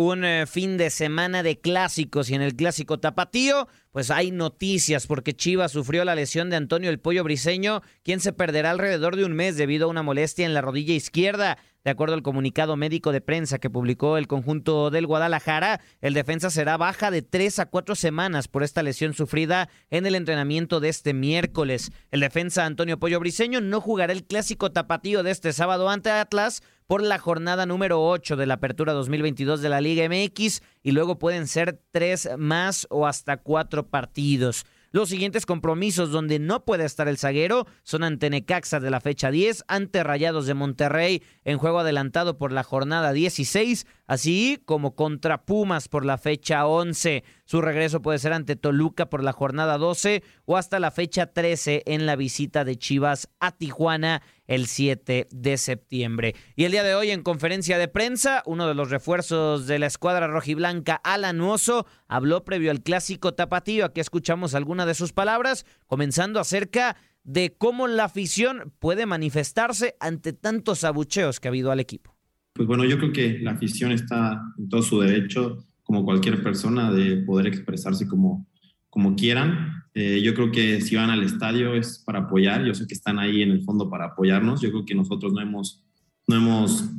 un 0.01 0.23
eh, 0.23 0.45
fin 0.47 0.77
de 0.77 0.91
semana 0.91 1.43
de 1.43 1.59
clásicos 1.59 2.29
y 2.29 2.35
en 2.35 2.41
el 2.41 2.55
clásico 2.55 3.01
tapatío, 3.01 3.67
pues 3.91 4.11
hay 4.11 4.31
noticias 4.31 5.05
porque 5.07 5.35
Chivas 5.35 5.73
sufrió 5.73 6.05
la 6.05 6.15
lesión 6.15 6.49
de 6.49 6.55
Antonio 6.55 6.89
el 6.89 7.01
Pollo 7.01 7.25
Briseño, 7.25 7.81
quien 8.01 8.21
se 8.21 8.31
perderá 8.31 8.71
alrededor 8.71 9.17
de 9.17 9.25
un 9.25 9.33
mes 9.33 9.57
debido 9.57 9.87
a 9.87 9.89
una 9.89 10.01
molestia 10.01 10.45
en 10.45 10.53
la 10.53 10.61
rodilla 10.61 10.93
izquierda. 10.93 11.57
De 11.83 11.91
acuerdo 11.91 12.13
al 12.13 12.23
comunicado 12.23 12.77
médico 12.77 13.11
de 13.11 13.19
prensa 13.19 13.57
que 13.57 13.69
publicó 13.69 14.17
el 14.17 14.27
conjunto 14.27 14.89
del 14.89 15.05
Guadalajara, 15.05 15.81
el 15.99 16.13
defensa 16.13 16.49
será 16.49 16.77
baja 16.77 17.11
de 17.11 17.21
tres 17.21 17.59
a 17.59 17.65
cuatro 17.65 17.95
semanas 17.95 18.47
por 18.47 18.63
esta 18.63 18.83
lesión 18.83 19.13
sufrida 19.13 19.69
en 19.89 20.05
el 20.05 20.15
entrenamiento 20.15 20.79
de 20.79 20.89
este 20.89 21.13
miércoles. 21.13 21.91
El 22.11 22.21
defensa 22.21 22.65
Antonio 22.65 22.99
Pollo 22.99 23.19
Briseño 23.19 23.59
no 23.59 23.81
jugará 23.81 24.13
el 24.13 24.23
clásico 24.23 24.71
tapatío 24.71 25.23
de 25.23 25.31
este 25.31 25.51
sábado 25.51 25.89
ante 25.89 26.09
Atlas 26.09 26.63
por 26.89 27.03
la 27.03 27.19
jornada 27.19 27.67
número 27.67 28.03
8 28.03 28.35
de 28.35 28.47
la 28.47 28.55
apertura 28.55 28.93
2022 28.93 29.61
de 29.61 29.69
la 29.69 29.79
Liga 29.79 30.09
MX 30.09 30.63
y 30.81 30.91
luego 30.91 31.19
pueden 31.19 31.45
ser 31.45 31.79
tres 31.91 32.27
más 32.35 32.87
o 32.89 33.05
hasta 33.05 33.37
cuatro 33.37 33.85
partidos. 33.89 34.65
Los 34.91 35.09
siguientes 35.09 35.45
compromisos 35.45 36.09
donde 36.09 36.39
no 36.39 36.65
puede 36.65 36.85
estar 36.85 37.07
el 37.07 37.19
zaguero 37.19 37.67
son 37.83 38.03
ante 38.03 38.31
Necaxa 38.31 38.79
de 38.79 38.89
la 38.89 39.01
fecha 39.01 39.29
10, 39.29 39.65
ante 39.67 40.03
Rayados 40.03 40.47
de 40.47 40.55
Monterrey 40.55 41.21
en 41.43 41.59
juego 41.59 41.77
adelantado 41.77 42.39
por 42.39 42.51
la 42.51 42.63
jornada 42.63 43.13
16, 43.13 43.85
así 44.07 44.59
como 44.65 44.95
contra 44.95 45.45
Pumas 45.45 45.89
por 45.89 46.05
la 46.05 46.17
fecha 46.17 46.65
11. 46.65 47.23
Su 47.45 47.61
regreso 47.61 48.01
puede 48.01 48.17
ser 48.17 48.33
ante 48.33 48.55
Toluca 48.55 49.11
por 49.11 49.23
la 49.23 49.31
jornada 49.31 49.77
12 49.77 50.23
o 50.45 50.57
hasta 50.57 50.79
la 50.79 50.89
fecha 50.89 51.27
13 51.27 51.83
en 51.85 52.07
la 52.07 52.15
visita 52.15 52.65
de 52.65 52.75
Chivas 52.75 53.29
a 53.39 53.51
Tijuana 53.51 54.23
el 54.49 54.65
7 54.65 55.27
de 55.31 55.57
septiembre. 55.57 56.35
Y 56.55 56.63
el 56.65 56.71
día 56.71 56.83
de 56.83 56.95
hoy 56.95 57.11
en 57.11 57.21
conferencia 57.21 57.77
de 57.77 57.87
prensa, 57.87 58.41
uno 58.47 58.67
de 58.67 58.73
los 58.73 58.89
refuerzos 58.89 59.67
de 59.67 59.77
la 59.77 59.85
escuadra 59.85 60.27
rojiblanca, 60.27 60.95
Alan 60.95 61.39
Oso, 61.39 61.85
habló 62.07 62.43
previo 62.43 62.71
al 62.71 62.81
clásico 62.81 63.35
tapatío. 63.35 63.85
Aquí 63.85 64.01
escuchamos 64.01 64.55
algunas 64.55 64.87
de 64.87 64.95
sus 64.95 65.13
palabras, 65.13 65.67
comenzando 65.85 66.39
acerca 66.39 66.97
de 67.23 67.55
cómo 67.55 67.87
la 67.87 68.05
afición 68.05 68.73
puede 68.79 69.05
manifestarse 69.05 69.95
ante 69.99 70.33
tantos 70.33 70.83
abucheos 70.83 71.39
que 71.39 71.47
ha 71.47 71.51
habido 71.51 71.71
al 71.71 71.79
equipo. 71.79 72.15
Pues 72.53 72.67
bueno, 72.67 72.85
yo 72.85 72.97
creo 72.97 73.13
que 73.13 73.37
la 73.39 73.51
afición 73.51 73.91
está 73.91 74.41
en 74.57 74.67
todo 74.67 74.81
su 74.81 74.99
derecho, 74.99 75.63
como 75.83 76.03
cualquier 76.03 76.41
persona, 76.41 76.91
de 76.91 77.17
poder 77.17 77.45
expresarse 77.45 78.07
como, 78.07 78.47
como 78.89 79.15
quieran. 79.15 79.83
Eh, 79.93 80.21
yo 80.21 80.33
creo 80.33 80.51
que 80.51 80.81
si 80.81 80.95
van 80.95 81.09
al 81.09 81.23
estadio 81.23 81.73
es 81.73 82.03
para 82.05 82.19
apoyar, 82.19 82.63
yo 82.63 82.73
sé 82.73 82.87
que 82.87 82.93
están 82.93 83.19
ahí 83.19 83.41
en 83.41 83.51
el 83.51 83.63
fondo 83.63 83.89
para 83.89 84.05
apoyarnos, 84.05 84.61
yo 84.61 84.69
creo 84.69 84.85
que 84.85 84.95
nosotros 84.95 85.33
no 85.33 85.41
hemos, 85.41 85.83
no 86.27 86.35
hemos 86.35 86.89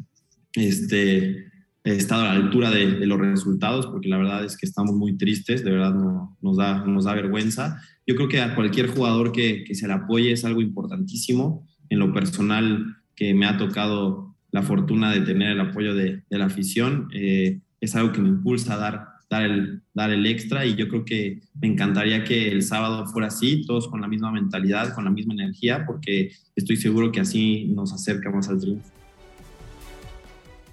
este, 0.55 1.51
estado 1.85 2.23
a 2.23 2.27
la 2.27 2.33
altura 2.33 2.71
de, 2.71 3.07
los 3.07 3.19
resultados, 3.19 3.87
porque 3.87 4.09
la 4.09 4.19
verdad 4.19 4.45
es 4.45 4.57
que 4.57 4.67
estamos 4.67 4.95
muy 4.95 5.17
tristes, 5.17 5.65
de 5.65 5.71
verdad 5.71 5.95
no, 5.95 6.37
nos, 6.41 6.57
da, 6.57 6.85
nos 6.85 7.05
da 7.05 7.15
vergüenza. 7.15 7.81
Yo 8.07 8.17
creo 8.17 8.29
que 8.29 8.41
a 8.41 8.55
cualquier 8.55 8.89
jugador 8.89 9.33
que, 9.33 9.65
se 9.73 9.87
le 9.87 9.93
apoye 9.93 10.33
es 10.33 10.45
algo 10.45 10.61
importantísimo. 10.61 11.67
En 11.89 11.99
lo 11.99 12.13
personal, 12.13 12.97
que 13.17 13.35
me 13.35 13.47
ha 13.47 13.57
tocado 13.57 14.37
la 14.53 14.63
fortuna 14.63 15.13
de 15.13 15.21
tener 15.21 15.53
el 15.53 15.61
apoyo 15.61 15.95
de, 15.95 16.23
de 16.29 16.39
la 16.39 16.47
afición, 16.47 17.09
eh, 17.13 17.61
es 17.81 17.97
algo 17.97 18.13
que 18.13 18.21
me 18.21 18.29
impulsa 18.29 18.75
a 18.75 18.79
dar 18.79 19.10
dar 19.31 19.45
el, 19.45 19.81
dar 19.95 20.11
el 20.11 20.27
extra 20.27 20.67
y 20.67 20.75
yo 20.75 20.89
creo 20.89 21.05
que 21.05 21.41
me 21.61 21.69
encantaría 21.69 22.25
que 22.25 22.49
el 22.49 22.63
sábado 22.63 23.07
fuera 23.07 23.29
así, 23.29 23.65
todos 23.65 23.87
con 23.89 24.01
la 24.01 24.09
misma 24.09 24.33
mentalidad, 24.33 24.93
con 24.93 25.05
la 25.05 25.11
misma 25.11 25.35
energía, 25.35 25.87
porque 25.87 26.33
estoy 26.57 26.77
seguro 26.77 27.13
que 27.13 27.21
así 27.21 27.67
nos 27.67 27.93
acercamos 27.93 28.49
al 28.49 28.61
triunfo. 28.61 28.91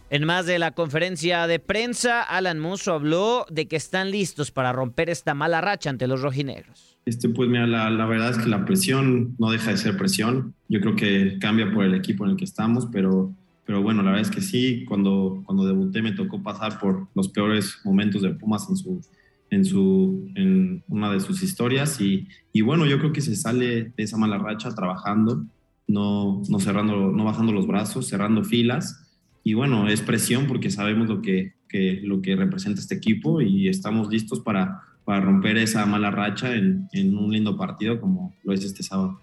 En 0.10 0.26
más 0.26 0.46
de 0.46 0.58
la 0.58 0.72
conferencia 0.72 1.48
de 1.48 1.60
prensa, 1.60 2.24
Alan 2.24 2.60
Musso 2.60 2.94
habló 2.94 3.46
de 3.50 3.68
que 3.68 3.76
están 3.76 4.10
listos 4.10 4.52
para 4.52 4.72
romper 4.72 5.10
esta 5.10 5.34
mala 5.34 5.62
racha 5.62 5.90
ante 5.90 6.08
los 6.08 6.22
rojinegros. 6.22 6.98
Este, 7.06 7.30
pues 7.30 7.50
mira, 7.50 7.68
la, 7.68 7.90
la, 7.90 8.06
verdad 8.06 8.32
es 8.32 8.38
que 8.38 8.50
la 8.50 8.66
presión 8.66 9.36
no 9.38 9.52
deja 9.52 9.72
de 9.72 9.78
ser 9.78 9.98
presión. 9.98 10.56
Yo 10.70 10.80
creo 10.80 10.96
que 10.96 11.38
cambia 11.40 11.72
por 11.72 11.84
el 11.84 11.94
equipo 11.94 12.24
en 12.26 12.32
el 12.32 12.38
que 12.38 12.46
estamos, 12.46 12.88
pero 12.92 13.34
pero 13.68 13.84
bueno, 13.84 14.02
la 14.02 14.12
verdad 14.12 14.30
es 14.30 14.34
que 14.34 14.42
sí, 14.42 14.86
cuando, 14.86 15.44
cuando 15.46 15.66
debuté 15.66 16.02
me 16.02 16.14
tocó 16.14 16.42
pasar 16.42 16.80
por 16.80 17.10
los 17.14 17.28
peores 17.28 17.82
momentos 17.84 18.22
de 18.22 18.30
Pumas 18.30 18.66
en, 18.70 18.78
su, 18.78 19.02
en, 19.50 19.66
su, 19.66 20.32
en 20.36 20.84
una 20.88 21.12
de 21.12 21.20
sus 21.20 21.44
historias 21.44 22.00
y, 22.00 22.30
y 22.54 22.62
bueno, 22.62 22.86
yo 22.86 22.98
creo 22.98 23.12
que 23.12 23.20
se 23.20 23.36
sale 23.36 23.92
de 23.96 24.04
esa 24.04 24.16
mala 24.16 24.38
racha 24.38 24.74
trabajando, 24.74 25.46
no, 25.86 26.42
no, 26.48 26.60
cerrando, 26.62 27.12
no 27.12 27.26
bajando 27.26 27.52
los 27.52 27.68
brazos, 27.68 28.08
cerrando 28.08 28.46
filas 28.46 29.06
y 29.44 29.54
bueno, 29.54 29.90
es 29.90 30.02
presión 30.02 30.48
porque 30.48 30.72
sabemos 30.72 31.10
lo 31.10 31.22
que, 31.22 31.56
que, 31.68 32.00
lo 32.02 32.22
que 32.22 32.38
representa 32.38 32.80
este 32.80 32.96
equipo 32.96 33.42
y 33.42 33.68
estamos 33.68 34.08
listos 34.08 34.40
para, 34.40 34.82
para 35.04 35.20
romper 35.20 35.58
esa 35.58 35.86
mala 35.86 36.10
racha 36.10 36.56
en, 36.56 36.88
en 36.94 37.18
un 37.18 37.34
lindo 37.34 37.58
partido 37.58 38.00
como 38.00 38.34
lo 38.46 38.54
es 38.54 38.64
este 38.64 38.82
sábado. 38.82 39.20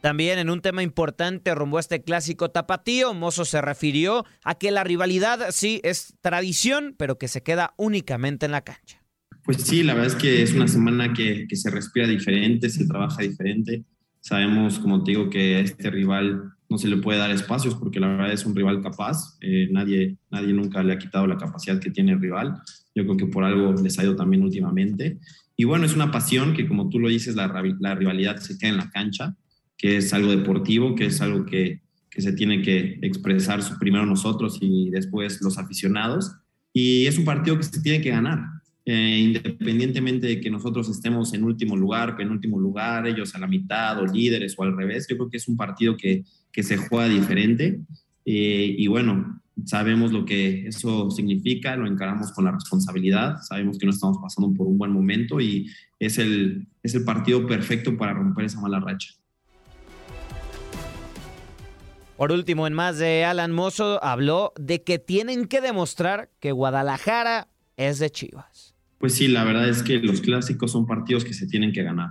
También 0.00 0.38
en 0.38 0.48
un 0.48 0.60
tema 0.60 0.82
importante 0.82 1.54
rumbo 1.54 1.76
a 1.76 1.80
este 1.80 2.02
clásico 2.02 2.50
tapatío, 2.50 3.14
Mozo 3.14 3.44
se 3.44 3.60
refirió 3.60 4.24
a 4.44 4.54
que 4.54 4.70
la 4.70 4.84
rivalidad 4.84 5.48
sí 5.50 5.80
es 5.82 6.14
tradición, 6.20 6.94
pero 6.96 7.18
que 7.18 7.26
se 7.26 7.42
queda 7.42 7.74
únicamente 7.76 8.46
en 8.46 8.52
la 8.52 8.62
cancha. 8.62 9.02
Pues 9.44 9.62
sí, 9.62 9.82
la 9.82 9.94
verdad 9.94 10.14
es 10.14 10.14
que 10.14 10.42
es 10.42 10.52
una 10.52 10.68
semana 10.68 11.12
que, 11.12 11.46
que 11.48 11.56
se 11.56 11.70
respira 11.70 12.06
diferente, 12.06 12.68
se 12.68 12.86
trabaja 12.86 13.22
diferente. 13.22 13.84
Sabemos, 14.20 14.78
como 14.78 15.02
te 15.02 15.12
digo, 15.12 15.30
que 15.30 15.60
este 15.60 15.90
rival 15.90 16.52
no 16.68 16.78
se 16.78 16.88
le 16.88 16.98
puede 16.98 17.18
dar 17.18 17.30
espacios 17.30 17.74
porque 17.74 17.98
la 17.98 18.08
verdad 18.08 18.32
es 18.32 18.44
un 18.44 18.54
rival 18.54 18.82
capaz. 18.82 19.36
Eh, 19.40 19.68
nadie, 19.70 20.18
nadie 20.30 20.52
nunca 20.52 20.82
le 20.82 20.92
ha 20.92 20.98
quitado 20.98 21.26
la 21.26 21.38
capacidad 21.38 21.80
que 21.80 21.90
tiene 21.90 22.12
el 22.12 22.20
rival. 22.20 22.60
Yo 22.94 23.04
creo 23.04 23.16
que 23.16 23.26
por 23.26 23.44
algo 23.44 23.72
les 23.72 23.98
ha 23.98 24.04
ido 24.04 24.16
también 24.16 24.42
últimamente. 24.42 25.18
Y 25.56 25.64
bueno, 25.64 25.86
es 25.86 25.94
una 25.94 26.10
pasión 26.10 26.54
que, 26.54 26.68
como 26.68 26.88
tú 26.88 27.00
lo 27.00 27.08
dices, 27.08 27.34
la, 27.34 27.48
la 27.80 27.94
rivalidad 27.94 28.36
se 28.36 28.58
queda 28.58 28.70
en 28.70 28.76
la 28.76 28.90
cancha, 28.90 29.34
que 29.78 29.96
es 29.96 30.12
algo 30.12 30.30
deportivo, 30.32 30.94
que 30.94 31.06
es 31.06 31.20
algo 31.22 31.46
que, 31.46 31.80
que 32.10 32.20
se 32.20 32.32
tiene 32.32 32.60
que 32.60 32.98
expresar 33.00 33.60
primero 33.78 34.04
nosotros 34.04 34.58
y 34.60 34.90
después 34.90 35.40
los 35.40 35.56
aficionados. 35.56 36.32
Y 36.74 37.06
es 37.06 37.16
un 37.16 37.24
partido 37.24 37.56
que 37.56 37.62
se 37.62 37.80
tiene 37.80 38.02
que 38.02 38.10
ganar. 38.10 38.40
Eh, 38.84 39.18
independientemente 39.18 40.26
de 40.26 40.40
que 40.40 40.50
nosotros 40.50 40.88
estemos 40.88 41.32
en 41.34 41.44
último 41.44 41.76
lugar, 41.76 42.16
penúltimo 42.16 42.58
lugar, 42.58 43.06
ellos 43.06 43.34
a 43.34 43.38
la 43.38 43.46
mitad 43.46 43.98
o 44.00 44.06
líderes 44.06 44.54
o 44.56 44.62
al 44.62 44.76
revés, 44.76 45.06
yo 45.08 45.16
creo 45.16 45.30
que 45.30 45.36
es 45.36 45.46
un 45.46 45.56
partido 45.56 45.96
que, 45.96 46.24
que 46.50 46.62
se 46.62 46.78
juega 46.78 47.06
diferente 47.06 47.80
eh, 48.24 48.74
y 48.76 48.86
bueno, 48.88 49.40
sabemos 49.64 50.12
lo 50.12 50.24
que 50.24 50.66
eso 50.68 51.10
significa, 51.10 51.76
lo 51.76 51.86
encaramos 51.86 52.32
con 52.32 52.44
la 52.44 52.52
responsabilidad, 52.52 53.36
sabemos 53.42 53.78
que 53.78 53.86
no 53.86 53.92
estamos 53.92 54.18
pasando 54.18 54.52
por 54.54 54.66
un 54.66 54.76
buen 54.76 54.92
momento 54.92 55.40
y 55.40 55.70
es 55.98 56.18
el, 56.18 56.66
es 56.82 56.94
el 56.94 57.04
partido 57.04 57.46
perfecto 57.46 57.96
para 57.96 58.12
romper 58.12 58.44
esa 58.44 58.60
mala 58.60 58.80
racha. 58.80 59.14
Por 62.18 62.32
último, 62.32 62.66
en 62.66 62.72
más 62.72 62.98
de 62.98 63.24
Alan 63.24 63.52
Mozo, 63.52 64.02
habló 64.02 64.52
de 64.58 64.82
que 64.82 64.98
tienen 64.98 65.46
que 65.46 65.60
demostrar 65.60 66.30
que 66.40 66.50
Guadalajara 66.50 67.46
es 67.76 68.00
de 68.00 68.10
Chivas. 68.10 68.74
Pues 68.98 69.14
sí, 69.14 69.28
la 69.28 69.44
verdad 69.44 69.68
es 69.68 69.84
que 69.84 70.00
los 70.00 70.20
clásicos 70.20 70.72
son 70.72 70.84
partidos 70.84 71.24
que 71.24 71.32
se 71.32 71.46
tienen 71.46 71.70
que 71.70 71.84
ganar. 71.84 72.10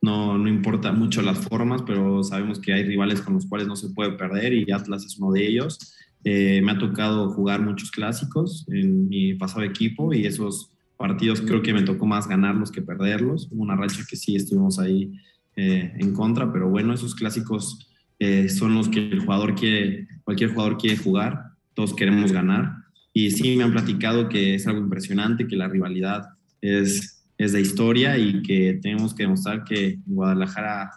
No, 0.00 0.38
no 0.38 0.48
importa 0.48 0.92
mucho 0.92 1.20
las 1.20 1.36
formas, 1.36 1.82
pero 1.82 2.24
sabemos 2.24 2.60
que 2.60 2.72
hay 2.72 2.84
rivales 2.84 3.20
con 3.20 3.34
los 3.34 3.44
cuales 3.44 3.68
no 3.68 3.76
se 3.76 3.90
puede 3.90 4.12
perder 4.12 4.54
y 4.54 4.72
Atlas 4.72 5.04
es 5.04 5.18
uno 5.18 5.32
de 5.32 5.46
ellos. 5.46 5.78
Eh, 6.24 6.62
me 6.64 6.72
ha 6.72 6.78
tocado 6.78 7.28
jugar 7.34 7.60
muchos 7.60 7.90
clásicos 7.90 8.64
en 8.68 9.10
mi 9.10 9.34
pasado 9.34 9.64
equipo 9.64 10.14
y 10.14 10.24
esos 10.24 10.70
partidos 10.96 11.42
creo 11.42 11.60
que 11.60 11.74
me 11.74 11.82
tocó 11.82 12.06
más 12.06 12.26
ganarlos 12.26 12.72
que 12.72 12.80
perderlos. 12.80 13.48
Hubo 13.50 13.62
una 13.62 13.76
racha 13.76 14.02
que 14.08 14.16
sí 14.16 14.34
estuvimos 14.34 14.78
ahí 14.78 15.12
eh, 15.56 15.92
en 15.98 16.14
contra, 16.14 16.50
pero 16.50 16.70
bueno, 16.70 16.94
esos 16.94 17.14
clásicos 17.14 17.91
eh, 18.24 18.48
son 18.48 18.76
los 18.76 18.88
que 18.88 19.00
el 19.00 19.18
jugador 19.18 19.56
quiere, 19.56 20.06
cualquier 20.22 20.50
jugador 20.50 20.78
quiere 20.78 20.96
jugar, 20.96 21.42
todos 21.74 21.92
queremos 21.92 22.30
ganar 22.30 22.72
y 23.12 23.32
sí 23.32 23.56
me 23.56 23.64
han 23.64 23.72
platicado 23.72 24.28
que 24.28 24.54
es 24.54 24.64
algo 24.68 24.78
impresionante, 24.78 25.48
que 25.48 25.56
la 25.56 25.66
rivalidad 25.66 26.28
es, 26.60 27.24
es 27.36 27.50
de 27.50 27.60
historia 27.60 28.16
y 28.18 28.40
que 28.42 28.78
tenemos 28.80 29.12
que 29.12 29.24
demostrar 29.24 29.64
que 29.64 29.98
Guadalajara 30.06 30.92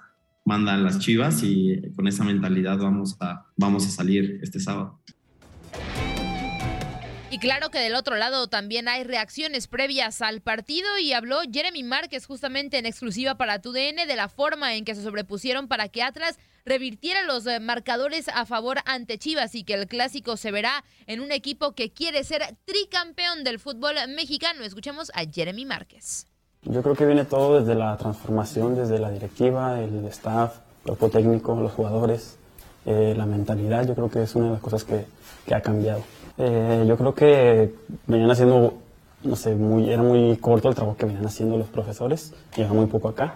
manda 0.46 0.78
las 0.78 1.00
chivas 1.00 1.42
y 1.42 1.82
con 1.96 2.08
esa 2.08 2.24
mentalidad 2.24 2.78
vamos 2.78 3.18
a, 3.20 3.48
vamos 3.58 3.88
a 3.88 3.90
salir 3.90 4.40
este 4.44 4.60
sábado. 4.60 5.02
Y 7.32 7.40
claro 7.40 7.72
que 7.72 7.80
del 7.80 7.96
otro 7.96 8.18
lado 8.18 8.50
también 8.50 8.88
hay 8.88 9.04
reacciones 9.04 9.66
previas 9.66 10.22
al 10.22 10.42
partido 10.42 11.00
y 11.00 11.14
habló 11.14 11.40
Jeremy 11.52 11.82
Márquez 11.82 12.28
justamente 12.28 12.78
en 12.78 12.86
exclusiva 12.86 13.36
para 13.36 13.62
TUDN 13.64 14.08
de 14.08 14.16
la 14.16 14.30
forma 14.30 14.76
en 14.76 14.86
que 14.86 14.94
se 14.94 15.02
sobrepusieron 15.02 15.68
para 15.68 15.90
que 15.90 16.04
Atlas 16.04 16.38
revirtiera 16.66 17.24
los 17.24 17.46
eh, 17.46 17.60
marcadores 17.60 18.28
a 18.28 18.46
favor 18.46 18.80
ante 18.86 19.18
Chivas 19.18 19.56
y 19.56 19.64
que 19.64 19.76
el 19.76 19.88
clásico 19.88 20.36
se 20.36 20.52
verá 20.52 20.84
en 21.06 21.22
un 21.22 21.32
equipo 21.32 21.74
que 21.74 21.92
quiere 21.92 22.24
ser 22.24 22.42
tricampeón 22.66 23.44
del 23.44 23.60
fútbol 23.60 23.96
mexicano. 24.16 24.64
Escuchemos 24.64 25.12
a 25.14 25.26
Jeremy 25.32 25.66
Márquez. 25.66 26.28
Yo 26.64 26.82
creo 26.82 26.96
que 26.96 27.06
viene 27.06 27.26
todo 27.26 27.60
desde 27.60 27.76
la 27.76 27.96
transformación, 27.98 28.76
desde 28.76 28.98
la 28.98 29.12
directiva, 29.12 29.80
el 29.80 30.06
staff, 30.06 30.58
el 30.80 30.98
cuerpo 30.98 31.10
técnico, 31.10 31.56
los 31.56 31.72
jugadores, 31.72 32.38
eh, 32.88 33.14
la 33.16 33.28
mentalidad. 33.28 33.88
Yo 33.88 33.94
creo 33.94 34.10
que 34.10 34.24
es 34.24 34.36
una 34.36 34.48
de 34.48 34.52
las 34.54 34.62
cosas 34.62 34.84
que, 34.84 35.06
que 35.46 35.54
ha 35.54 35.62
cambiado. 35.62 36.04
Eh, 36.40 36.84
yo 36.88 36.98
creo 36.98 37.14
que 37.14 37.76
venían 38.08 38.32
haciendo, 38.32 38.80
no 39.24 39.36
sé, 39.36 39.54
muy, 39.54 39.92
era 39.92 40.02
muy 40.02 40.36
corto 40.38 40.68
el 40.70 40.76
trabajo 40.76 40.98
que 40.98 41.06
venían 41.06 41.28
haciendo 41.28 41.58
los 41.58 41.68
profesores, 41.68 42.34
llega 42.56 42.74
muy 42.74 42.88
poco 42.88 43.10
acá 43.10 43.36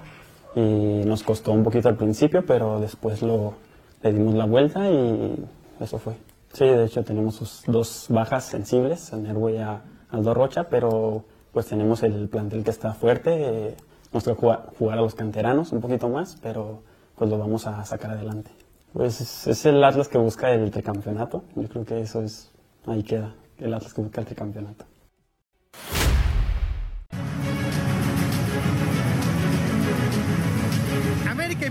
y 0.55 1.03
nos 1.05 1.23
costó 1.23 1.51
un 1.51 1.63
poquito 1.63 1.89
al 1.89 1.95
principio, 1.95 2.45
pero 2.45 2.79
después 2.79 3.21
lo, 3.21 3.53
le 4.01 4.13
dimos 4.13 4.33
la 4.35 4.45
vuelta 4.45 4.89
y 4.89 5.45
eso 5.79 5.99
fue. 5.99 6.15
Sí, 6.53 6.65
de 6.65 6.85
hecho 6.85 7.03
tenemos 7.03 7.63
dos 7.67 8.07
bajas 8.09 8.45
sensibles, 8.45 9.13
a 9.13 9.17
Nervo 9.17 9.49
y 9.49 9.57
a 9.57 9.81
Aldo 10.09 10.33
Rocha, 10.33 10.67
pero 10.69 11.23
pues 11.53 11.67
tenemos 11.67 12.03
el 12.03 12.27
plantel 12.27 12.63
que 12.63 12.71
está 12.71 12.93
fuerte, 12.93 13.69
eh, 13.69 13.75
nos 14.11 14.23
toca 14.23 14.39
jugar, 14.39 14.69
jugar, 14.77 14.97
a 14.97 15.01
los 15.01 15.15
canteranos 15.15 15.71
un 15.71 15.81
poquito 15.81 16.09
más, 16.09 16.37
pero 16.41 16.81
pues 17.15 17.29
lo 17.29 17.37
vamos 17.37 17.67
a 17.67 17.85
sacar 17.85 18.11
adelante. 18.11 18.51
Pues 18.93 19.21
es, 19.21 19.47
es 19.47 19.65
el 19.65 19.83
Atlas 19.83 20.07
que 20.07 20.17
busca 20.17 20.51
el 20.51 20.71
tricampeonato, 20.71 21.43
yo 21.55 21.67
creo 21.67 21.85
que 21.85 22.01
eso 22.01 22.21
es, 22.23 22.51
ahí 22.87 23.03
queda, 23.03 23.35
el 23.59 23.73
Atlas 23.73 23.93
que 23.93 24.01
busca 24.01 24.21
el 24.21 24.27
tricampeonato. 24.27 24.85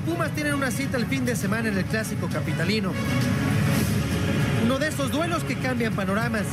Pumas 0.06 0.30
tienen 0.32 0.54
una 0.54 0.70
cita 0.70 0.96
el 0.96 1.06
fin 1.06 1.24
de 1.24 1.36
semana 1.36 1.68
en 1.68 1.78
el 1.78 1.84
clásico 1.84 2.28
capitalino. 2.28 2.92
Uno 4.64 4.78
de 4.78 4.88
esos 4.88 5.10
duelos 5.10 5.44
que 5.44 5.56
cambian 5.56 5.94
panoramas. 5.94 6.44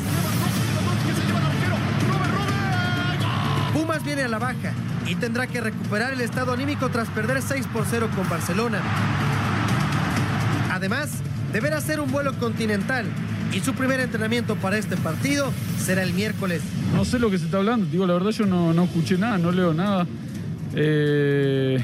Pumas 3.73 4.03
viene 4.03 4.23
a 4.23 4.27
la 4.27 4.39
baja 4.39 4.73
y 5.07 5.15
tendrá 5.15 5.47
que 5.47 5.61
recuperar 5.61 6.13
el 6.13 6.21
estado 6.21 6.53
anímico 6.53 6.89
tras 6.89 7.09
perder 7.09 7.41
6 7.41 7.67
por 7.73 7.85
0 7.89 8.09
con 8.15 8.27
Barcelona. 8.29 8.81
Además, 10.71 11.09
deberá 11.53 11.77
hacer 11.77 11.99
un 11.99 12.11
vuelo 12.11 12.33
continental 12.39 13.05
y 13.53 13.59
su 13.59 13.73
primer 13.73 13.99
entrenamiento 13.99 14.55
para 14.55 14.77
este 14.77 14.97
partido 14.97 15.51
será 15.79 16.03
el 16.03 16.13
miércoles. 16.13 16.61
No 16.93 17.05
sé 17.05 17.19
lo 17.19 17.29
que 17.29 17.37
se 17.37 17.45
está 17.45 17.57
hablando, 17.57 17.85
digo, 17.85 18.05
la 18.05 18.13
verdad 18.13 18.31
yo 18.31 18.45
no, 18.45 18.73
no 18.73 18.83
escuché 18.83 19.17
nada, 19.17 19.37
no 19.37 19.51
leo 19.51 19.73
nada. 19.73 20.05
Eh, 20.73 21.83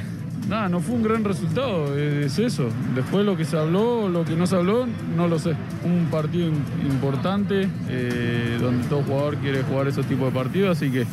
nada, 0.51 0.67
no 0.67 0.81
fue 0.81 0.95
un 0.95 1.03
gran 1.03 1.23
resultado, 1.23 1.97
es 1.97 2.37
eso. 2.37 2.67
Después 2.93 3.25
lo 3.25 3.37
que 3.37 3.45
se 3.45 3.57
habló, 3.57 4.09
lo 4.09 4.25
que 4.25 4.35
no 4.35 4.45
se 4.45 4.57
habló, 4.57 4.85
no 5.15 5.27
lo 5.29 5.39
sé. 5.39 5.55
Un 5.83 6.07
partido 6.11 6.49
importante, 6.83 7.69
eh, 7.87 8.57
donde 8.59 8.85
todo 8.87 9.01
jugador 9.01 9.37
quiere 9.37 9.63
jugar 9.63 9.87
esos 9.87 10.05
tipos 10.05 10.25
de 10.25 10.37
partidos, 10.37 10.77
así 10.77 10.91
que 10.91 11.05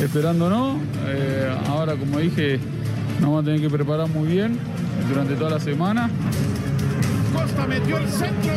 esperándonos. 0.00 0.76
Eh, 1.08 1.52
ahora, 1.66 1.96
como 1.96 2.20
dije, 2.20 2.60
nos 3.14 3.22
vamos 3.22 3.42
a 3.42 3.44
tener 3.46 3.60
que 3.60 3.68
preparar 3.68 4.08
muy 4.08 4.28
bien 4.28 4.56
durante 5.08 5.34
toda 5.34 5.50
la 5.50 5.60
semana. 5.60 6.08
Costa 7.34 7.66
metió 7.66 7.98
el 7.98 8.08
centro. 8.08 8.52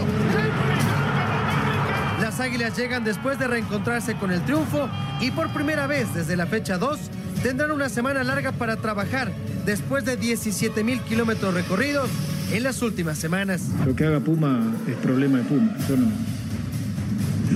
Las 2.21 2.39
Águilas 2.39 2.77
llegan 2.77 3.03
después 3.03 3.39
de 3.39 3.47
reencontrarse 3.47 4.13
con 4.15 4.31
el 4.31 4.41
triunfo 4.43 4.87
y 5.19 5.31
por 5.31 5.51
primera 5.51 5.87
vez 5.87 6.13
desde 6.13 6.35
la 6.37 6.45
fecha 6.45 6.77
2 6.77 6.99
tendrán 7.41 7.71
una 7.71 7.89
semana 7.89 8.23
larga 8.23 8.51
para 8.51 8.77
trabajar 8.77 9.31
después 9.65 10.05
de 10.05 10.17
17 10.17 10.83
mil 10.83 10.99
kilómetros 11.01 11.53
recorridos 11.53 12.09
en 12.51 12.63
las 12.63 12.81
últimas 12.81 13.17
semanas. 13.17 13.69
Lo 13.85 13.95
que 13.95 14.05
haga 14.05 14.19
Puma 14.19 14.73
es 14.87 14.95
problema 14.95 15.39
de 15.39 15.43
Puma. 15.45 15.75
Yo 15.87 15.97
no. 15.97 16.07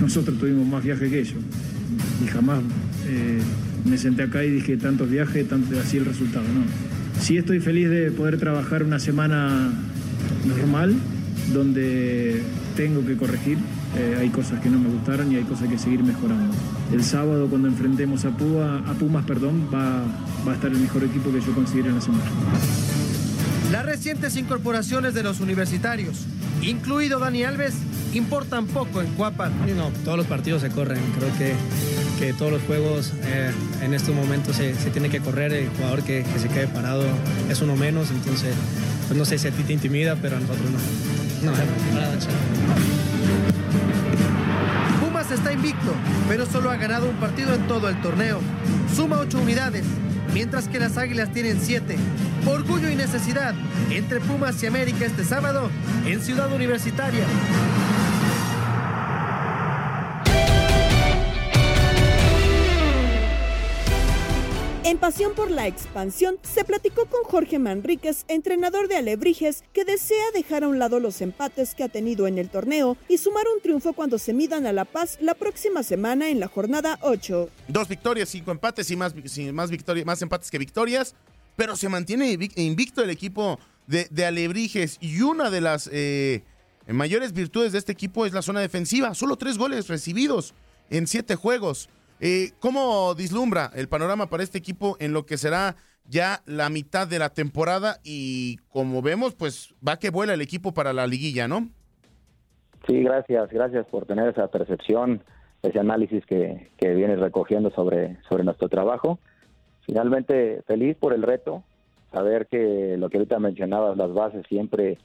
Nosotros 0.01 0.37
tuvimos 0.37 0.67
más 0.67 0.83
viajes 0.83 1.09
que 1.09 1.19
ellos 1.19 1.37
y 2.23 2.27
jamás 2.27 2.59
eh, 3.07 3.39
me 3.85 3.97
senté 3.97 4.23
acá 4.23 4.43
y 4.43 4.51
dije 4.51 4.77
tantos 4.77 5.09
viajes, 5.09 5.47
tanto 5.47 5.79
así 5.79 5.97
el 5.97 6.05
resultado. 6.05 6.43
No. 6.43 6.63
Sí 7.21 7.37
estoy 7.37 7.59
feliz 7.59 7.89
de 7.89 8.11
poder 8.11 8.37
trabajar 8.37 8.83
una 8.83 8.99
semana 8.99 9.71
normal 10.45 10.95
donde 11.53 12.41
tengo 12.75 13.05
que 13.05 13.15
corregir. 13.15 13.57
Eh, 13.97 14.17
hay 14.19 14.29
cosas 14.29 14.59
que 14.59 14.69
no 14.69 14.77
me 14.77 14.89
gustaron 14.89 15.31
y 15.31 15.35
hay 15.35 15.43
cosas 15.43 15.69
que 15.69 15.77
seguir 15.77 16.03
mejorando. 16.03 16.53
El 16.91 17.03
sábado 17.03 17.47
cuando 17.47 17.67
enfrentemos 17.67 18.25
a, 18.25 18.31
Puma, 18.31 18.83
a 18.87 18.93
Pumas 18.93 19.25
perdón, 19.25 19.69
va, 19.73 20.03
va 20.45 20.51
a 20.51 20.55
estar 20.55 20.71
el 20.71 20.79
mejor 20.79 21.03
equipo 21.03 21.31
que 21.31 21.39
yo 21.39 21.53
considero 21.53 21.89
en 21.89 21.95
la 21.95 22.01
semana. 22.01 22.23
Las 23.71 23.85
recientes 23.85 24.35
incorporaciones 24.35 25.13
de 25.13 25.23
los 25.23 25.39
universitarios, 25.39 26.25
incluido 26.61 27.19
Dani 27.19 27.43
Alves, 27.43 27.73
importan 28.13 28.67
poco 28.67 29.01
en 29.01 29.07
Cuapa. 29.13 29.49
No, 29.49 29.89
todos 30.03 30.17
los 30.17 30.27
partidos 30.27 30.61
se 30.61 30.69
corren. 30.69 30.99
Creo 31.17 31.29
que, 31.37 31.53
que 32.19 32.33
todos 32.33 32.51
los 32.51 32.61
juegos 32.63 33.13
eh, 33.23 33.51
en 33.81 33.93
estos 33.93 34.15
momentos 34.15 34.57
se, 34.57 34.75
se, 34.75 34.89
tiene 34.91 35.09
que 35.09 35.19
correr. 35.19 35.53
El 35.53 35.69
jugador 35.69 36.03
que, 36.03 36.23
que, 36.23 36.39
se 36.39 36.47
quede 36.47 36.67
parado 36.67 37.03
es 37.49 37.61
uno 37.61 37.75
menos. 37.75 38.11
Entonces, 38.11 38.53
pues 39.07 39.17
no 39.17 39.25
sé 39.25 39.37
si 39.37 39.47
a 39.47 39.51
ti 39.51 39.63
te 39.63 39.73
intimida, 39.73 40.15
pero 40.21 40.37
a 40.37 40.39
nosotros 40.39 40.69
no. 40.71 41.45
No, 41.45 41.51
nada, 41.51 41.65
Pumas 41.91 43.14
está 45.35 45.53
invicto, 45.53 45.93
pero 46.27 46.45
solo 46.45 46.71
ha 46.71 46.77
ganado 46.77 47.09
un 47.09 47.17
partido 47.17 47.53
en 47.53 47.67
todo 47.67 47.89
el 47.89 48.01
torneo. 48.01 48.39
Suma 48.95 49.19
ocho 49.19 49.37
unidades, 49.39 49.85
mientras 50.33 50.67
que 50.67 50.79
las 50.79 50.97
Águilas 50.97 51.31
tienen 51.31 51.59
siete. 51.61 51.97
Orgullo 52.45 52.89
y 52.89 52.95
necesidad 52.95 53.53
entre 53.89 54.19
Pumas 54.19 54.61
y 54.63 54.67
América 54.67 55.05
este 55.05 55.23
sábado 55.23 55.69
en 56.05 56.21
Ciudad 56.21 56.51
Universitaria. 56.53 57.25
En 64.85 64.99
Pasión 64.99 65.33
por 65.33 65.49
la 65.49 65.65
Expansión 65.65 66.37
se 66.43 66.63
platicó 66.63 67.07
con 67.07 67.23
Jorge 67.23 67.57
Manríquez, 67.57 68.23
entrenador 68.27 68.87
de 68.87 68.97
Alebrijes, 68.97 69.63
que 69.73 69.83
desea 69.83 70.23
dejar 70.31 70.63
a 70.63 70.67
un 70.67 70.77
lado 70.77 70.99
los 70.99 71.21
empates 71.21 71.73
que 71.73 71.83
ha 71.83 71.89
tenido 71.89 72.27
en 72.27 72.37
el 72.37 72.49
torneo 72.49 72.95
y 73.09 73.17
sumar 73.17 73.45
un 73.51 73.59
triunfo 73.63 73.93
cuando 73.93 74.19
se 74.19 74.31
midan 74.31 74.67
a 74.67 74.73
La 74.73 74.85
Paz 74.85 75.17
la 75.21 75.33
próxima 75.33 75.81
semana 75.81 76.29
en 76.29 76.39
la 76.39 76.47
jornada 76.47 76.99
8. 77.01 77.49
Dos 77.67 77.87
victorias, 77.87 78.29
cinco 78.29 78.51
empates 78.51 78.91
y 78.91 78.95
más, 78.95 79.15
más, 79.51 79.71
victorias, 79.71 80.05
más 80.05 80.21
empates 80.21 80.51
que 80.51 80.59
victorias, 80.59 81.15
pero 81.55 81.75
se 81.75 81.89
mantiene 81.89 82.37
invicto 82.55 83.03
el 83.03 83.09
equipo 83.09 83.59
de, 83.87 84.07
de 84.11 84.25
Alebrijes 84.27 84.99
y 85.01 85.19
una 85.21 85.49
de 85.49 85.61
las 85.61 85.89
eh, 85.91 86.43
mayores 86.85 87.33
virtudes 87.33 87.71
de 87.71 87.79
este 87.79 87.91
equipo 87.91 88.27
es 88.27 88.33
la 88.33 88.43
zona 88.43 88.59
defensiva. 88.59 89.15
Solo 89.15 89.35
tres 89.35 89.57
goles 89.57 89.87
recibidos 89.87 90.53
en 90.91 91.07
siete 91.07 91.33
juegos. 91.33 91.89
Eh, 92.19 92.51
¿Cómo 92.59 93.13
dislumbra 93.13 93.71
el 93.75 93.87
panorama 93.87 94.29
para 94.29 94.43
este 94.43 94.57
equipo 94.57 94.95
en 94.99 95.13
lo 95.13 95.25
que 95.25 95.37
será 95.37 95.75
ya 96.05 96.41
la 96.45 96.69
mitad 96.69 97.07
de 97.07 97.19
la 97.19 97.29
temporada? 97.29 97.99
Y 98.03 98.57
como 98.69 99.01
vemos, 99.01 99.35
pues 99.35 99.73
va 99.85 99.97
que 99.97 100.09
vuela 100.09 100.33
el 100.33 100.41
equipo 100.41 100.73
para 100.73 100.93
la 100.93 101.07
liguilla, 101.07 101.47
¿no? 101.47 101.69
Sí, 102.87 103.03
gracias, 103.03 103.49
gracias 103.49 103.85
por 103.87 104.05
tener 104.05 104.29
esa 104.29 104.47
percepción, 104.47 105.23
ese 105.63 105.79
análisis 105.79 106.25
que, 106.25 106.71
que 106.77 106.93
vienes 106.93 107.19
recogiendo 107.19 107.71
sobre, 107.71 108.17
sobre 108.29 108.43
nuestro 108.43 108.69
trabajo. 108.69 109.19
Finalmente, 109.85 110.61
feliz 110.67 110.95
por 110.97 111.13
el 111.13 111.23
reto, 111.23 111.63
saber 112.11 112.47
que 112.47 112.95
lo 112.97 113.09
que 113.09 113.17
ahorita 113.17 113.39
mencionabas, 113.39 113.97
las 113.97 114.13
bases 114.13 114.45
siempre 114.47 114.97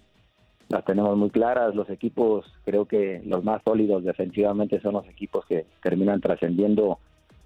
las 0.71 0.85
tenemos 0.85 1.17
muy 1.17 1.31
claras. 1.31 1.75
Los 1.75 1.91
equipos, 1.91 2.47
creo 2.65 2.87
que 2.87 3.21
los 3.27 3.45
más 3.45 3.61
sólidos 3.65 4.05
defensivamente 4.05 4.81
son 4.81 4.95
los 4.95 5.07
equipos 5.09 5.45
que 5.45 5.67
terminan 5.83 6.21
trascendiendo 6.21 6.99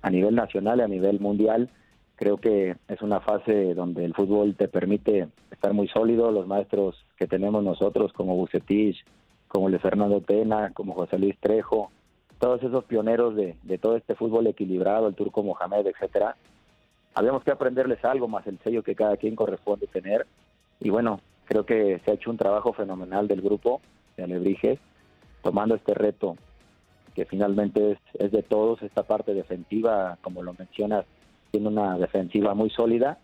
a 0.03 0.11
nivel 0.11 0.35
nacional 0.35 0.79
y 0.79 0.83
a 0.83 0.89
nivel 0.89 1.19
mundial. 1.21 1.71
Creo 2.17 2.37
que 2.37 2.77
es 2.87 3.03
una 3.03 3.21
fase 3.21 3.75
donde 3.75 4.05
el 4.05 4.15
fútbol 4.15 4.55
te 4.55 4.69
permite 4.69 5.29
estar 5.51 5.73
muy 5.73 5.89
sólido. 5.89 6.31
Los 6.31 6.47
maestros 6.47 7.03
que 7.17 7.27
tenemos 7.27 7.65
nosotros, 7.65 8.13
como 8.13 8.37
Bucetich, 8.37 9.03
como 9.49 9.69
el 9.69 9.81
Fernando 9.81 10.21
Tena, 10.21 10.73
como 10.75 10.93
José 10.93 11.19
Luis 11.19 11.39
Trejo, 11.41 11.91
todos 12.39 12.63
esos 12.63 12.85
pioneros 12.85 13.35
de, 13.37 13.57
de 13.63 13.79
todo 13.79 13.97
este 13.97 14.15
fútbol 14.15 14.47
equilibrado, 14.49 15.09
el 15.09 15.15
turco 15.15 15.43
Mohamed, 15.43 15.87
etcétera, 15.87 16.37
habíamos 17.15 17.43
que 17.43 17.53
aprenderles 17.53 18.05
algo 18.05 18.29
más 18.29 18.47
el 18.47 18.59
sello 18.59 18.83
que 18.83 18.95
cada 18.95 19.17
quien 19.17 19.35
corresponde 19.35 19.87
tener. 19.87 20.27
Y 20.81 20.91
bueno, 20.91 21.21
Creo 21.47 21.67
que 21.67 22.01
se 22.05 22.11
ha 22.11 22.15
hecho 22.15 22.31
un 22.31 22.37
trabajo 22.37 22.73
fenomenal 22.73 23.29
del 23.29 23.43
grupo 23.43 23.81
de 24.17 24.25
Alebrijes, 24.25 24.79
tomando 25.43 25.75
este 25.75 25.95
reto 25.95 26.37
que 27.15 27.25
finalmente 27.27 27.93
es, 27.93 27.99
es 28.15 28.33
de 28.33 28.43
todos, 28.43 28.83
esta 28.83 29.05
parte 29.05 29.35
defensiva, 29.35 30.19
como 30.21 30.43
lo 30.43 30.55
mencionas, 30.55 31.05
tiene 31.51 31.69
una 31.69 31.97
defensiva 31.97 32.55
muy 32.55 32.71
sólida 32.71 33.19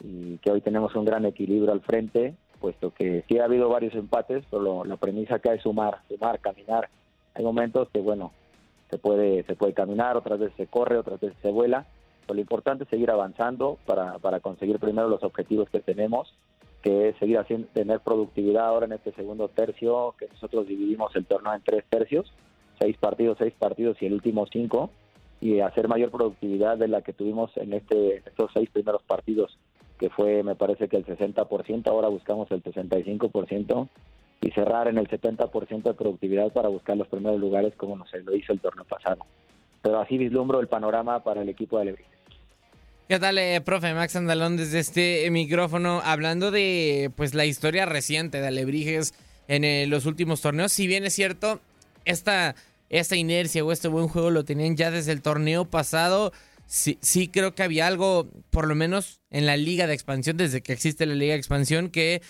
y 0.00 0.38
que 0.38 0.50
hoy 0.50 0.60
tenemos 0.60 0.94
un 0.96 1.04
gran 1.04 1.24
equilibrio 1.24 1.72
al 1.72 1.80
frente, 1.80 2.34
puesto 2.60 2.92
que 2.92 3.24
sí 3.28 3.38
ha 3.38 3.44
habido 3.44 3.68
varios 3.68 3.94
empates, 3.94 4.44
pero 4.50 4.84
la 4.84 4.96
premisa 4.96 5.36
acá 5.36 5.54
es 5.54 5.62
sumar, 5.62 5.98
sumar, 6.08 6.40
caminar. 6.40 6.88
Hay 7.34 7.44
momentos 7.44 7.88
que, 7.90 8.00
bueno, 8.00 8.32
se 8.90 8.98
puede, 8.98 9.44
se 9.44 9.54
puede 9.54 9.74
caminar, 9.74 10.16
otras 10.16 10.40
veces 10.40 10.56
se 10.56 10.66
corre, 10.66 10.98
otras 10.98 11.20
veces 11.20 11.38
se 11.40 11.52
vuela, 11.52 11.86
pero 12.26 12.34
lo 12.34 12.40
importante 12.40 12.84
es 12.84 12.90
seguir 12.90 13.10
avanzando 13.10 13.78
para, 13.86 14.18
para 14.18 14.40
conseguir 14.40 14.80
primero 14.80 15.08
los 15.08 15.22
objetivos 15.22 15.68
que 15.70 15.80
tenemos 15.80 16.34
que 16.82 17.08
es 17.08 17.16
seguir 17.18 17.38
haciendo, 17.38 17.68
tener 17.68 18.00
productividad 18.00 18.66
ahora 18.66 18.86
en 18.86 18.92
este 18.92 19.12
segundo 19.12 19.48
tercio, 19.48 20.14
que 20.18 20.28
nosotros 20.28 20.66
dividimos 20.66 21.14
el 21.16 21.26
torneo 21.26 21.54
en 21.54 21.62
tres 21.62 21.84
tercios, 21.88 22.32
seis 22.78 22.96
partidos, 22.98 23.38
seis 23.38 23.54
partidos 23.58 24.00
y 24.00 24.06
el 24.06 24.14
último 24.14 24.46
cinco, 24.46 24.90
y 25.40 25.60
hacer 25.60 25.88
mayor 25.88 26.10
productividad 26.10 26.78
de 26.78 26.88
la 26.88 27.02
que 27.02 27.12
tuvimos 27.12 27.56
en 27.56 27.72
este, 27.72 28.18
estos 28.18 28.50
seis 28.54 28.70
primeros 28.70 29.02
partidos, 29.02 29.58
que 29.98 30.10
fue 30.10 30.42
me 30.42 30.54
parece 30.54 30.88
que 30.88 30.96
el 30.96 31.06
60%, 31.06 31.86
ahora 31.88 32.08
buscamos 32.08 32.50
el 32.50 32.62
65%, 32.62 33.88
y 34.40 34.50
cerrar 34.52 34.88
en 34.88 34.98
el 34.98 35.08
70% 35.08 35.82
de 35.82 35.94
productividad 35.94 36.52
para 36.52 36.68
buscar 36.68 36.96
los 36.96 37.08
primeros 37.08 37.40
lugares 37.40 37.74
como 37.76 37.96
nos 37.96 38.12
lo 38.12 38.36
hizo 38.36 38.52
el 38.52 38.60
torneo 38.60 38.84
pasado. 38.84 39.26
Pero 39.82 39.98
así 39.98 40.16
vislumbro 40.16 40.60
el 40.60 40.68
panorama 40.68 41.22
para 41.24 41.42
el 41.42 41.48
equipo 41.48 41.78
de 41.78 41.86
Lebrija. 41.86 42.17
¿Qué 43.08 43.18
tal, 43.18 43.38
eh, 43.38 43.62
profe 43.62 43.94
Max 43.94 44.16
Andalón, 44.16 44.58
desde 44.58 44.80
este 44.80 45.30
micrófono? 45.30 46.02
Hablando 46.04 46.50
de 46.50 47.10
pues 47.16 47.32
la 47.32 47.46
historia 47.46 47.86
reciente 47.86 48.38
de 48.38 48.48
Alebrijes 48.48 49.14
en 49.48 49.64
eh, 49.64 49.86
los 49.86 50.04
últimos 50.04 50.42
torneos, 50.42 50.74
si 50.74 50.86
bien 50.86 51.06
es 51.06 51.14
cierto, 51.14 51.62
esta, 52.04 52.54
esta 52.90 53.16
inercia 53.16 53.64
o 53.64 53.72
este 53.72 53.88
buen 53.88 54.08
juego 54.08 54.28
lo 54.28 54.44
tenían 54.44 54.76
ya 54.76 54.90
desde 54.90 55.12
el 55.12 55.22
torneo 55.22 55.64
pasado, 55.64 56.34
sí, 56.66 56.98
sí 57.00 57.28
creo 57.28 57.54
que 57.54 57.62
había 57.62 57.86
algo, 57.86 58.28
por 58.50 58.68
lo 58.68 58.74
menos 58.74 59.22
en 59.30 59.46
la 59.46 59.56
liga 59.56 59.86
de 59.86 59.94
expansión, 59.94 60.36
desde 60.36 60.60
que 60.60 60.74
existe 60.74 61.06
la 61.06 61.14
liga 61.14 61.32
de 61.32 61.38
expansión, 61.38 61.88
que 61.88 62.20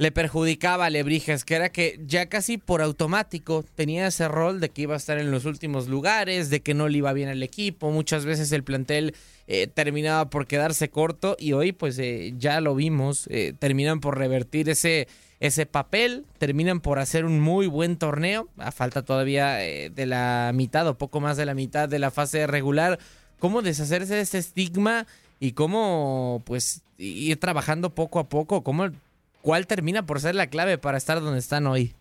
le 0.00 0.12
perjudicaba 0.12 0.86
a 0.86 0.90
Lebrijes, 0.90 1.44
que 1.44 1.56
era 1.56 1.68
que 1.68 2.00
ya 2.06 2.24
casi 2.24 2.56
por 2.56 2.80
automático 2.80 3.66
tenía 3.74 4.06
ese 4.06 4.28
rol 4.28 4.58
de 4.58 4.70
que 4.70 4.80
iba 4.80 4.94
a 4.94 4.96
estar 4.96 5.18
en 5.18 5.30
los 5.30 5.44
últimos 5.44 5.88
lugares, 5.88 6.48
de 6.48 6.60
que 6.60 6.72
no 6.72 6.88
le 6.88 6.96
iba 6.96 7.12
bien 7.12 7.28
al 7.28 7.42
equipo, 7.42 7.90
muchas 7.90 8.24
veces 8.24 8.50
el 8.52 8.64
plantel 8.64 9.14
eh, 9.46 9.66
terminaba 9.66 10.30
por 10.30 10.46
quedarse 10.46 10.88
corto 10.88 11.36
y 11.38 11.52
hoy 11.52 11.72
pues 11.72 11.98
eh, 11.98 12.32
ya 12.38 12.62
lo 12.62 12.74
vimos, 12.74 13.26
eh, 13.30 13.52
terminan 13.58 14.00
por 14.00 14.16
revertir 14.16 14.70
ese, 14.70 15.06
ese 15.38 15.66
papel, 15.66 16.24
terminan 16.38 16.80
por 16.80 16.98
hacer 16.98 17.26
un 17.26 17.38
muy 17.38 17.66
buen 17.66 17.98
torneo, 17.98 18.48
a 18.56 18.72
falta 18.72 19.02
todavía 19.02 19.56
de 19.56 20.06
la 20.06 20.52
mitad 20.54 20.88
o 20.88 20.96
poco 20.96 21.20
más 21.20 21.36
de 21.36 21.44
la 21.44 21.52
mitad 21.52 21.90
de 21.90 21.98
la 21.98 22.10
fase 22.10 22.46
regular, 22.46 22.98
cómo 23.38 23.60
deshacerse 23.60 24.14
de 24.14 24.22
ese 24.22 24.38
estigma 24.38 25.06
y 25.40 25.52
cómo 25.52 26.40
pues 26.46 26.80
ir 26.96 27.38
trabajando 27.38 27.94
poco 27.94 28.18
a 28.18 28.30
poco, 28.30 28.62
cómo 28.62 28.88
¿cuál 29.42 29.66
termina 29.66 30.06
por 30.06 30.20
ser 30.20 30.34
la 30.34 30.48
clave 30.48 30.78
para 30.78 30.98
estar 30.98 31.20
donde 31.20 31.38
están 31.38 31.66
hoy? 31.66 31.94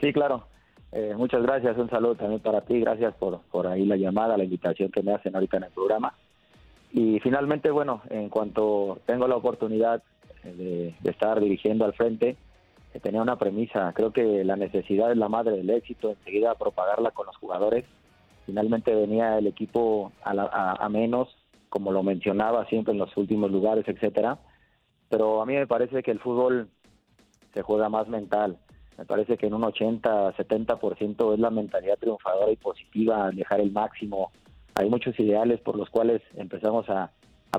Sí, 0.00 0.12
claro. 0.12 0.46
Eh, 0.92 1.14
muchas 1.16 1.42
gracias, 1.42 1.76
un 1.76 1.90
saludo 1.90 2.14
también 2.14 2.40
para 2.40 2.62
ti, 2.62 2.80
gracias 2.80 3.14
por, 3.16 3.40
por 3.50 3.66
ahí 3.66 3.84
la 3.84 3.96
llamada, 3.96 4.36
la 4.36 4.44
invitación 4.44 4.90
que 4.90 5.02
me 5.02 5.12
hacen 5.12 5.34
ahorita 5.34 5.58
en 5.58 5.64
el 5.64 5.70
programa. 5.70 6.14
Y 6.92 7.20
finalmente, 7.20 7.70
bueno, 7.70 8.02
en 8.08 8.28
cuanto 8.28 9.00
tengo 9.04 9.28
la 9.28 9.36
oportunidad 9.36 10.02
de, 10.42 10.94
estar 11.04 11.40
dirigiendo 11.40 11.84
al 11.84 11.92
frente, 11.92 12.36
eh, 12.94 13.00
tenía 13.00 13.20
una 13.20 13.36
premisa, 13.36 13.92
creo 13.94 14.12
que 14.12 14.44
la 14.44 14.56
necesidad 14.56 15.10
es 15.10 15.18
la 15.18 15.28
madre 15.28 15.56
del 15.56 15.68
éxito, 15.70 16.10
enseguida 16.10 16.54
propagarla 16.54 17.10
con 17.10 17.26
los 17.26 17.36
jugadores. 17.36 17.84
Finalmente 18.46 18.94
venía 18.94 19.36
el 19.38 19.48
equipo 19.48 20.12
a, 20.22 20.76
a 20.82 20.88
menos, 20.88 21.36
como 21.68 21.90
lo 21.90 22.04
mencionaba 22.04 22.64
siempre 22.66 22.92
en 22.92 23.00
los 23.00 23.14
últimos 23.16 23.50
lugares, 23.50 23.86
etcétera 23.88 24.38
pero 25.08 25.40
a 25.42 25.46
mí 25.46 25.54
me 25.54 25.66
parece 25.66 26.02
que 26.02 26.10
el 26.10 26.20
fútbol 26.20 26.68
se 27.54 27.62
juega 27.62 27.88
más 27.88 28.08
mental. 28.08 28.58
Me 28.98 29.04
parece 29.04 29.36
que 29.36 29.46
en 29.46 29.54
un 29.54 29.64
80, 29.64 30.34
70% 30.36 31.34
es 31.34 31.40
la 31.40 31.50
mentalidad 31.50 31.98
triunfadora 31.98 32.50
y 32.50 32.56
positiva, 32.56 33.30
dejar 33.30 33.60
el 33.60 33.70
máximo. 33.70 34.30
Hay 34.74 34.88
muchos 34.88 35.18
ideales 35.20 35.60
por 35.60 35.76
los 35.76 35.90
cuales 35.90 36.22
empezamos 36.34 36.88
a, 36.88 37.10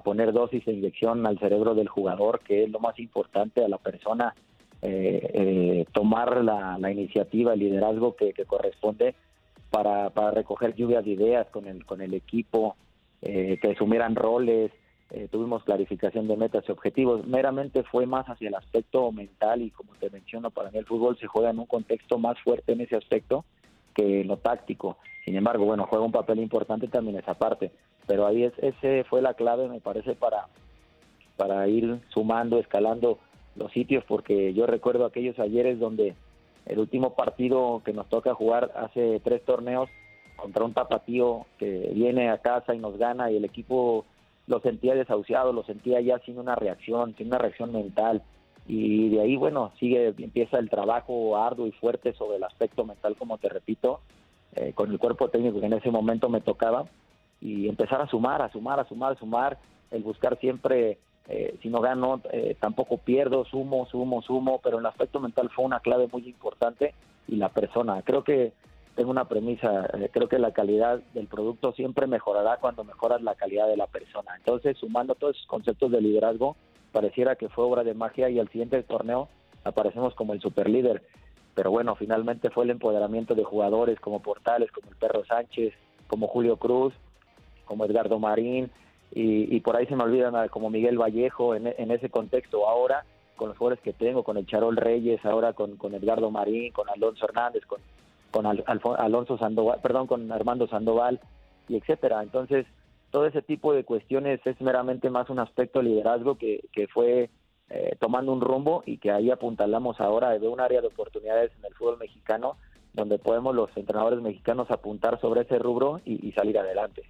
poner 0.04 0.32
dosis 0.32 0.64
de 0.64 0.74
inyección 0.74 1.26
al 1.26 1.40
cerebro 1.40 1.74
del 1.74 1.88
jugador, 1.88 2.42
que 2.42 2.66
es 2.66 2.70
lo 2.70 2.80
más 2.80 3.00
importante 3.00 3.66
a 3.66 3.68
la 3.68 3.80
persona, 3.80 4.36
eh, 4.84 5.28
eh, 5.34 5.86
tomar 5.92 6.44
la, 6.44 6.78
iniciativa, 6.92 7.54
el 7.54 7.60
liderazgo 7.62 8.16
que, 8.16 8.32
corresponde 8.46 9.16
para, 9.72 10.12
para, 10.12 10.30
recoger 10.30 10.76
lluvias 10.76 11.04
de 11.04 11.12
ideas 11.12 11.48
con 11.48 11.66
el, 11.66 11.84
con 11.84 12.02
el 12.02 12.14
equipo, 12.14 12.76
eh, 13.24 13.58
que 13.60 13.72
asumieran 13.72 14.16
roles, 14.16 14.72
eh, 15.10 15.30
tuvimos 15.32 15.64
clarificación 15.64 16.28
de 16.28 16.36
metas 16.36 16.66
y 16.68 16.72
objetivos. 16.72 17.26
Meramente 17.26 17.84
fue 17.84 18.06
más 18.06 18.26
hacia 18.28 18.50
el 18.50 18.56
aspecto 18.56 19.12
mental 19.12 19.62
y 19.62 19.72
como 19.72 19.94
te 19.96 20.10
menciono, 20.10 20.52
para 20.52 20.70
mí 20.70 20.78
el 20.78 20.86
fútbol 20.86 21.18
se 21.18 21.28
juega 21.28 21.52
en 21.52 21.60
un 21.60 21.66
contexto 21.66 22.18
más 22.18 22.38
fuerte 22.42 22.74
en 22.74 22.82
ese 22.82 22.98
aspecto 22.98 23.46
que 23.94 24.24
lo 24.26 24.38
táctico. 24.38 24.98
Sin 25.24 25.36
embargo, 25.36 25.66
bueno, 25.66 25.88
juega 25.90 26.06
un 26.06 26.12
papel 26.12 26.40
importante 26.40 26.88
también 26.88 27.18
esa 27.18 27.34
parte. 27.36 27.72
Pero 28.06 28.26
ahí 28.26 28.44
es, 28.44 28.54
ese 28.60 29.04
fue 29.06 29.22
la 29.22 29.34
clave, 29.34 29.68
me 29.68 29.80
parece, 29.80 30.16
para, 30.16 30.48
para 31.36 31.68
ir 31.68 32.00
sumando, 32.10 32.60
escalando 32.60 33.20
los 33.56 33.72
sitios, 33.72 34.04
porque 34.06 34.54
yo 34.54 34.66
recuerdo 34.66 35.06
aquellos 35.06 35.40
ayeres 35.40 35.80
donde 35.80 36.16
el 36.66 36.80
último 36.80 37.16
partido 37.16 37.82
que 37.84 37.94
nos 37.94 38.08
toca 38.08 38.34
jugar 38.34 38.72
hace 38.76 39.22
tres 39.24 39.44
torneos 39.44 39.90
contra 40.36 40.64
un 40.64 40.74
tapatío 40.74 41.46
que 41.58 41.92
viene 41.94 42.30
a 42.30 42.38
casa 42.38 42.76
y 42.76 42.80
nos 42.80 42.98
gana 42.98 43.32
y 43.32 43.38
el 43.38 43.46
equipo 43.46 44.06
lo 44.48 44.60
sentía 44.62 44.96
desahuciado, 44.96 45.54
lo 45.54 45.64
sentía 45.64 46.02
ya 46.02 46.20
sin 46.20 46.40
una 46.40 46.56
reacción, 46.56 47.16
sin 47.18 47.28
una 47.28 47.38
reacción 47.38 47.72
mental. 47.74 48.24
Y 48.66 49.10
de 49.10 49.22
ahí, 49.22 49.36
bueno, 49.36 49.72
sigue, 49.80 50.14
empieza 50.18 50.58
el 50.58 50.70
trabajo 50.70 51.38
arduo 51.38 51.68
y 51.68 51.72
fuerte 51.72 52.14
sobre 52.14 52.38
el 52.38 52.44
aspecto 52.44 52.86
mental, 52.86 53.16
como 53.18 53.38
te 53.38 53.50
repito, 53.50 54.00
eh, 54.56 54.74
con 54.74 54.92
el 54.92 55.00
cuerpo 55.00 55.30
técnico 55.30 55.60
que 55.60 55.68
en 55.68 55.74
ese 55.74 55.92
momento 55.92 56.30
me 56.30 56.42
tocaba, 56.42 56.86
y 57.40 57.68
empezar 57.68 58.02
a 58.02 58.08
sumar, 58.08 58.42
a 58.42 58.52
sumar, 58.52 58.80
a 58.80 58.88
sumar, 58.88 59.14
a 59.14 59.20
sumar, 59.20 59.58
el 59.92 60.04
buscar 60.04 60.38
siempre, 60.40 60.98
eh, 61.28 61.58
si 61.62 61.70
no 61.70 61.82
gano, 61.82 62.22
eh, 62.32 62.56
tampoco 62.60 62.98
pierdo, 62.98 63.46
sumo, 63.46 63.86
sumo, 63.86 64.22
sumo, 64.22 64.60
pero 64.64 64.80
el 64.80 64.86
aspecto 64.86 65.20
mental 65.20 65.50
fue 65.50 65.66
una 65.66 65.80
clave 65.80 66.08
muy 66.12 66.28
importante 66.28 66.94
y 67.28 67.36
la 67.36 67.50
persona. 67.50 68.02
Creo 68.02 68.24
que 68.24 68.54
tengo 68.98 69.12
una 69.12 69.26
premisa, 69.26 69.86
eh, 69.94 70.10
creo 70.12 70.28
que 70.28 70.40
la 70.40 70.52
calidad 70.54 71.00
del 71.14 71.28
producto 71.28 71.72
siempre 71.74 72.08
mejorará 72.08 72.58
cuando 72.58 72.84
mejoras 72.84 73.22
la 73.22 73.36
calidad 73.36 73.68
de 73.68 73.78
la 73.78 73.86
persona. 73.86 74.32
Entonces, 74.38 74.76
sumando 74.76 75.14
todos 75.14 75.36
esos 75.36 75.46
conceptos 75.46 75.92
de 75.92 76.02
liderazgo, 76.02 76.56
pareciera 76.92 77.36
que 77.36 77.48
fue 77.48 77.64
obra 77.64 77.84
de 77.84 77.94
magia 77.94 78.28
y 78.28 78.40
al 78.40 78.50
siguiente 78.50 78.82
torneo 78.82 79.30
aparecemos 79.64 80.16
como 80.16 80.34
el 80.34 80.42
superlíder. 80.42 81.04
Pero 81.54 81.70
bueno, 81.70 81.96
finalmente 81.96 82.50
fue 82.50 82.64
el 82.64 82.72
empoderamiento 82.72 83.36
de 83.36 83.44
jugadores 83.44 84.00
como 84.00 84.24
Portales, 84.24 84.72
como 84.72 84.90
el 84.90 84.98
Perro 84.98 85.24
Sánchez, 85.26 85.76
como 86.08 86.28
Julio 86.28 86.58
Cruz, 86.58 86.96
como 87.66 87.86
Edgardo 87.86 88.18
Marín, 88.18 88.72
y, 89.12 89.56
y 89.56 89.60
por 89.60 89.76
ahí 89.76 89.86
se 89.86 89.96
me 89.96 90.06
olvidan 90.06 90.48
como 90.50 90.72
Miguel 90.72 91.00
Vallejo 91.00 91.54
en, 91.54 91.68
en 91.68 91.92
ese 91.92 92.10
contexto. 92.10 92.68
Ahora, 92.68 93.06
con 93.36 93.50
los 93.50 93.58
jugadores 93.60 93.84
que 93.84 93.94
tengo, 93.94 94.24
con 94.24 94.38
el 94.38 94.48
Charol 94.48 94.76
Reyes, 94.76 95.24
ahora 95.24 95.54
con, 95.54 95.78
con 95.78 95.94
Edgardo 95.94 96.32
Marín, 96.32 96.72
con 96.72 96.90
Alonso 96.90 97.26
Hernández, 97.26 97.64
con, 97.68 97.80
con 98.32 98.46
Al- 98.46 98.64
Alonso 98.98 99.38
Sandoval, 99.38 99.80
perdón, 99.82 100.08
con 100.08 100.32
Armando 100.32 100.68
Sandoval, 100.68 101.20
y 101.68 101.76
etcétera. 101.78 102.24
Entonces, 102.24 102.66
todo 103.12 103.26
ese 103.26 103.42
tipo 103.42 103.74
de 103.74 103.84
cuestiones 103.84 104.40
es 104.46 104.60
meramente 104.62 105.10
más 105.10 105.30
un 105.30 105.40
aspecto 105.40 105.80
de 105.80 105.86
liderazgo 105.86 106.38
que, 106.38 106.62
que 106.72 106.88
fue 106.88 107.30
eh, 107.70 107.96
tomando 108.00 108.32
un 108.32 108.42
rumbo 108.42 108.84
y 108.86 108.98
que 108.98 109.12
ahí 109.12 109.30
apuntalamos 109.32 110.00
ahora 110.00 110.38
de 110.38 110.48
un 110.48 110.60
área 110.62 110.82
de 110.82 110.88
oportunidades 110.88 111.52
en 111.58 111.66
el 111.66 111.74
fútbol 111.74 111.98
mexicano 111.98 112.58
donde 112.94 113.20
podemos 113.20 113.54
los 113.54 113.70
entrenadores 113.76 114.22
mexicanos 114.22 114.72
apuntar 114.72 115.20
sobre 115.22 115.42
ese 115.42 115.60
rubro 115.60 116.02
y, 116.06 116.32
salir 116.32 116.58
adelante. 116.58 117.04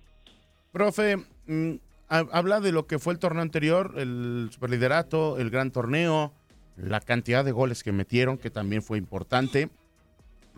Profe, 0.72 1.18
mm, 1.48 1.76
ha- 2.10 2.26
habla 2.32 2.60
de 2.60 2.72
lo 2.72 2.88
que 2.88 3.00
fue 3.00 3.14
el 3.14 3.20
torneo 3.20 3.42
anterior, 3.42 3.94
el 3.98 4.50
superliderato, 4.52 5.38
el 5.38 5.50
gran 5.50 5.72
torneo, 5.72 6.34
la 6.76 7.00
cantidad 7.00 7.46
de 7.46 7.52
goles 7.52 7.84
que 7.84 7.92
metieron, 7.92 8.38
que 8.38 8.50
también 8.50 8.82
fue 8.82 8.98
importante, 8.98 9.70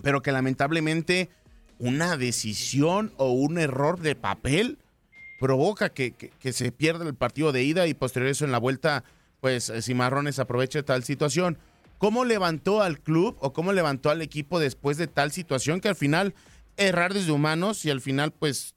pero 0.03 0.21
que 0.21 0.31
lamentablemente 0.31 1.29
una 1.77 2.17
decisión 2.17 3.13
o 3.17 3.31
un 3.31 3.57
error 3.57 3.99
de 3.99 4.15
papel 4.15 4.77
provoca 5.39 5.89
que, 5.89 6.11
que- 6.11 6.53
se 6.53 6.71
pierda 6.71 7.05
el 7.07 7.15
partido 7.15 7.51
de 7.51 7.63
ida 7.63 7.87
y 7.87 7.93
posterior 7.93 8.29
eso 8.31 8.43
en 8.45 8.51
la 8.51 8.57
vuelta, 8.57 9.03
pues 9.39 9.69
eh, 9.69 9.81
Cimarrones 9.81 10.39
aproveche 10.39 10.83
tal 10.83 11.03
situación. 11.03 11.57
¿Cómo 11.97 12.25
levantó 12.25 12.81
al 12.81 12.99
club 12.99 13.37
o 13.39 13.53
cómo 13.53 13.71
levantó 13.73 14.09
al 14.09 14.21
equipo 14.21 14.59
después 14.59 14.97
de 14.97 15.07
tal 15.07 15.31
situación 15.31 15.79
que 15.81 15.89
al 15.89 15.95
final 15.95 16.33
errar 16.77 17.13
desde 17.13 17.31
humanos 17.31 17.83
y 17.85 17.89
al 17.89 18.01
final 18.01 18.31
pues 18.31 18.73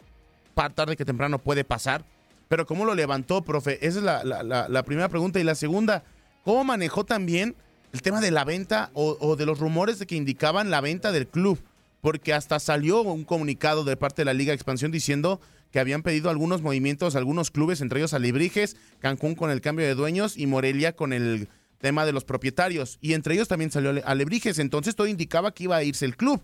tarde 0.74 0.96
que 0.96 1.04
temprano 1.04 1.38
puede 1.38 1.64
pasar? 1.64 2.04
Pero 2.48 2.66
¿cómo 2.66 2.84
lo 2.84 2.94
levantó, 2.94 3.42
profe? 3.42 3.78
Esa 3.86 3.98
es 3.98 4.04
la- 4.04 4.68
la 4.68 4.82
primera 4.82 5.08
pregunta. 5.08 5.40
Y 5.40 5.44
la 5.44 5.54
segunda, 5.54 6.04
¿cómo 6.44 6.62
manejó 6.64 7.04
también 7.04 7.56
el 7.92 8.02
tema 8.02 8.20
de 8.20 8.30
la 8.30 8.44
venta 8.44 8.90
o, 8.94 9.16
o 9.20 9.36
de 9.36 9.46
los 9.46 9.58
rumores 9.58 9.98
de 9.98 10.06
que 10.06 10.16
indicaban 10.16 10.70
la 10.70 10.80
venta 10.80 11.12
del 11.12 11.26
club? 11.28 11.58
Porque 12.00 12.34
hasta 12.34 12.58
salió 12.58 13.02
un 13.02 13.24
comunicado 13.24 13.84
de 13.84 13.96
parte 13.96 14.22
de 14.22 14.26
la 14.26 14.34
Liga 14.34 14.50
de 14.50 14.56
Expansión 14.56 14.90
diciendo 14.90 15.40
que 15.70 15.78
habían 15.78 16.02
pedido 16.02 16.30
algunos 16.30 16.60
movimientos, 16.60 17.14
algunos 17.16 17.50
clubes, 17.50 17.80
entre 17.80 18.00
ellos 18.00 18.12
Alebrijes, 18.12 18.76
Cancún 18.98 19.34
con 19.34 19.50
el 19.50 19.60
cambio 19.60 19.86
de 19.86 19.94
dueños 19.94 20.36
y 20.36 20.46
Morelia 20.46 20.96
con 20.96 21.12
el 21.12 21.48
tema 21.78 22.04
de 22.04 22.12
los 22.12 22.24
propietarios. 22.24 22.98
Y 23.00 23.14
entre 23.14 23.34
ellos 23.34 23.48
también 23.48 23.70
salió 23.70 23.90
Ale- 23.90 24.02
Alebrijes. 24.04 24.58
Entonces 24.58 24.96
todo 24.96 25.06
indicaba 25.06 25.52
que 25.52 25.64
iba 25.64 25.76
a 25.76 25.82
irse 25.84 26.04
el 26.04 26.16
club. 26.16 26.42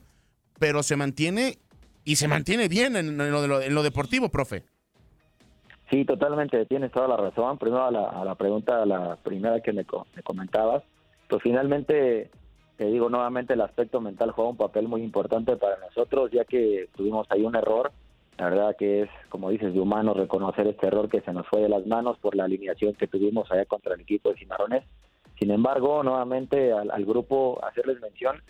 Pero 0.58 0.82
se 0.82 0.96
mantiene 0.96 1.58
y 2.04 2.16
se 2.16 2.26
mantiene 2.26 2.68
bien 2.68 2.96
en, 2.96 3.16
lo, 3.18 3.82
deportivo, 3.82 4.28
profe. 4.28 4.64
Sí, 5.90 6.04
totalmente, 6.04 6.66
tienes 6.66 6.90
toda 6.92 7.08
la 7.08 7.16
razón. 7.16 7.58
Primero 7.58 7.84
a 7.84 7.90
la, 7.90 8.04
a 8.08 8.24
la 8.24 8.34
pregunta, 8.34 8.82
a 8.82 8.86
la 8.86 9.16
primera 9.16 9.60
que 9.60 9.72
me, 9.72 9.84
me 10.16 10.22
comentabas, 10.22 10.82
pues 11.28 11.42
finalmente, 11.42 12.30
te 12.76 12.84
digo 12.86 13.08
nuevamente, 13.08 13.54
el 13.54 13.60
aspecto 13.60 14.00
mental 14.00 14.30
juega 14.30 14.50
un 14.50 14.56
papel 14.56 14.88
muy 14.88 15.02
importante 15.02 15.56
para 15.56 15.78
nosotros, 15.78 16.30
ya 16.30 16.44
que 16.44 16.88
tuvimos 16.96 17.26
ahí 17.30 17.44
un 17.44 17.56
error. 17.56 17.92
La 18.38 18.50
verdad 18.50 18.76
que 18.78 19.02
es, 19.02 19.10
como 19.28 19.50
dices, 19.50 19.74
de 19.74 19.80
humano 19.80 20.14
reconocer 20.14 20.66
este 20.68 20.86
error 20.86 21.08
que 21.08 21.20
se 21.22 21.32
nos 21.32 21.46
fue 21.48 21.60
de 21.60 21.68
las 21.68 21.86
manos 21.86 22.18
por 22.18 22.36
la 22.36 22.44
alineación 22.44 22.94
que 22.94 23.08
tuvimos 23.08 23.50
allá 23.50 23.64
contra 23.66 23.94
el 23.94 24.00
equipo 24.00 24.30
de 24.30 24.36
Cimarrones. 24.36 24.84
Sin 25.38 25.50
embargo, 25.50 26.02
nuevamente 26.02 26.72
al, 26.72 26.90
al 26.90 27.04
grupo 27.04 27.58
hacerles 27.64 28.00
mención 28.00 28.42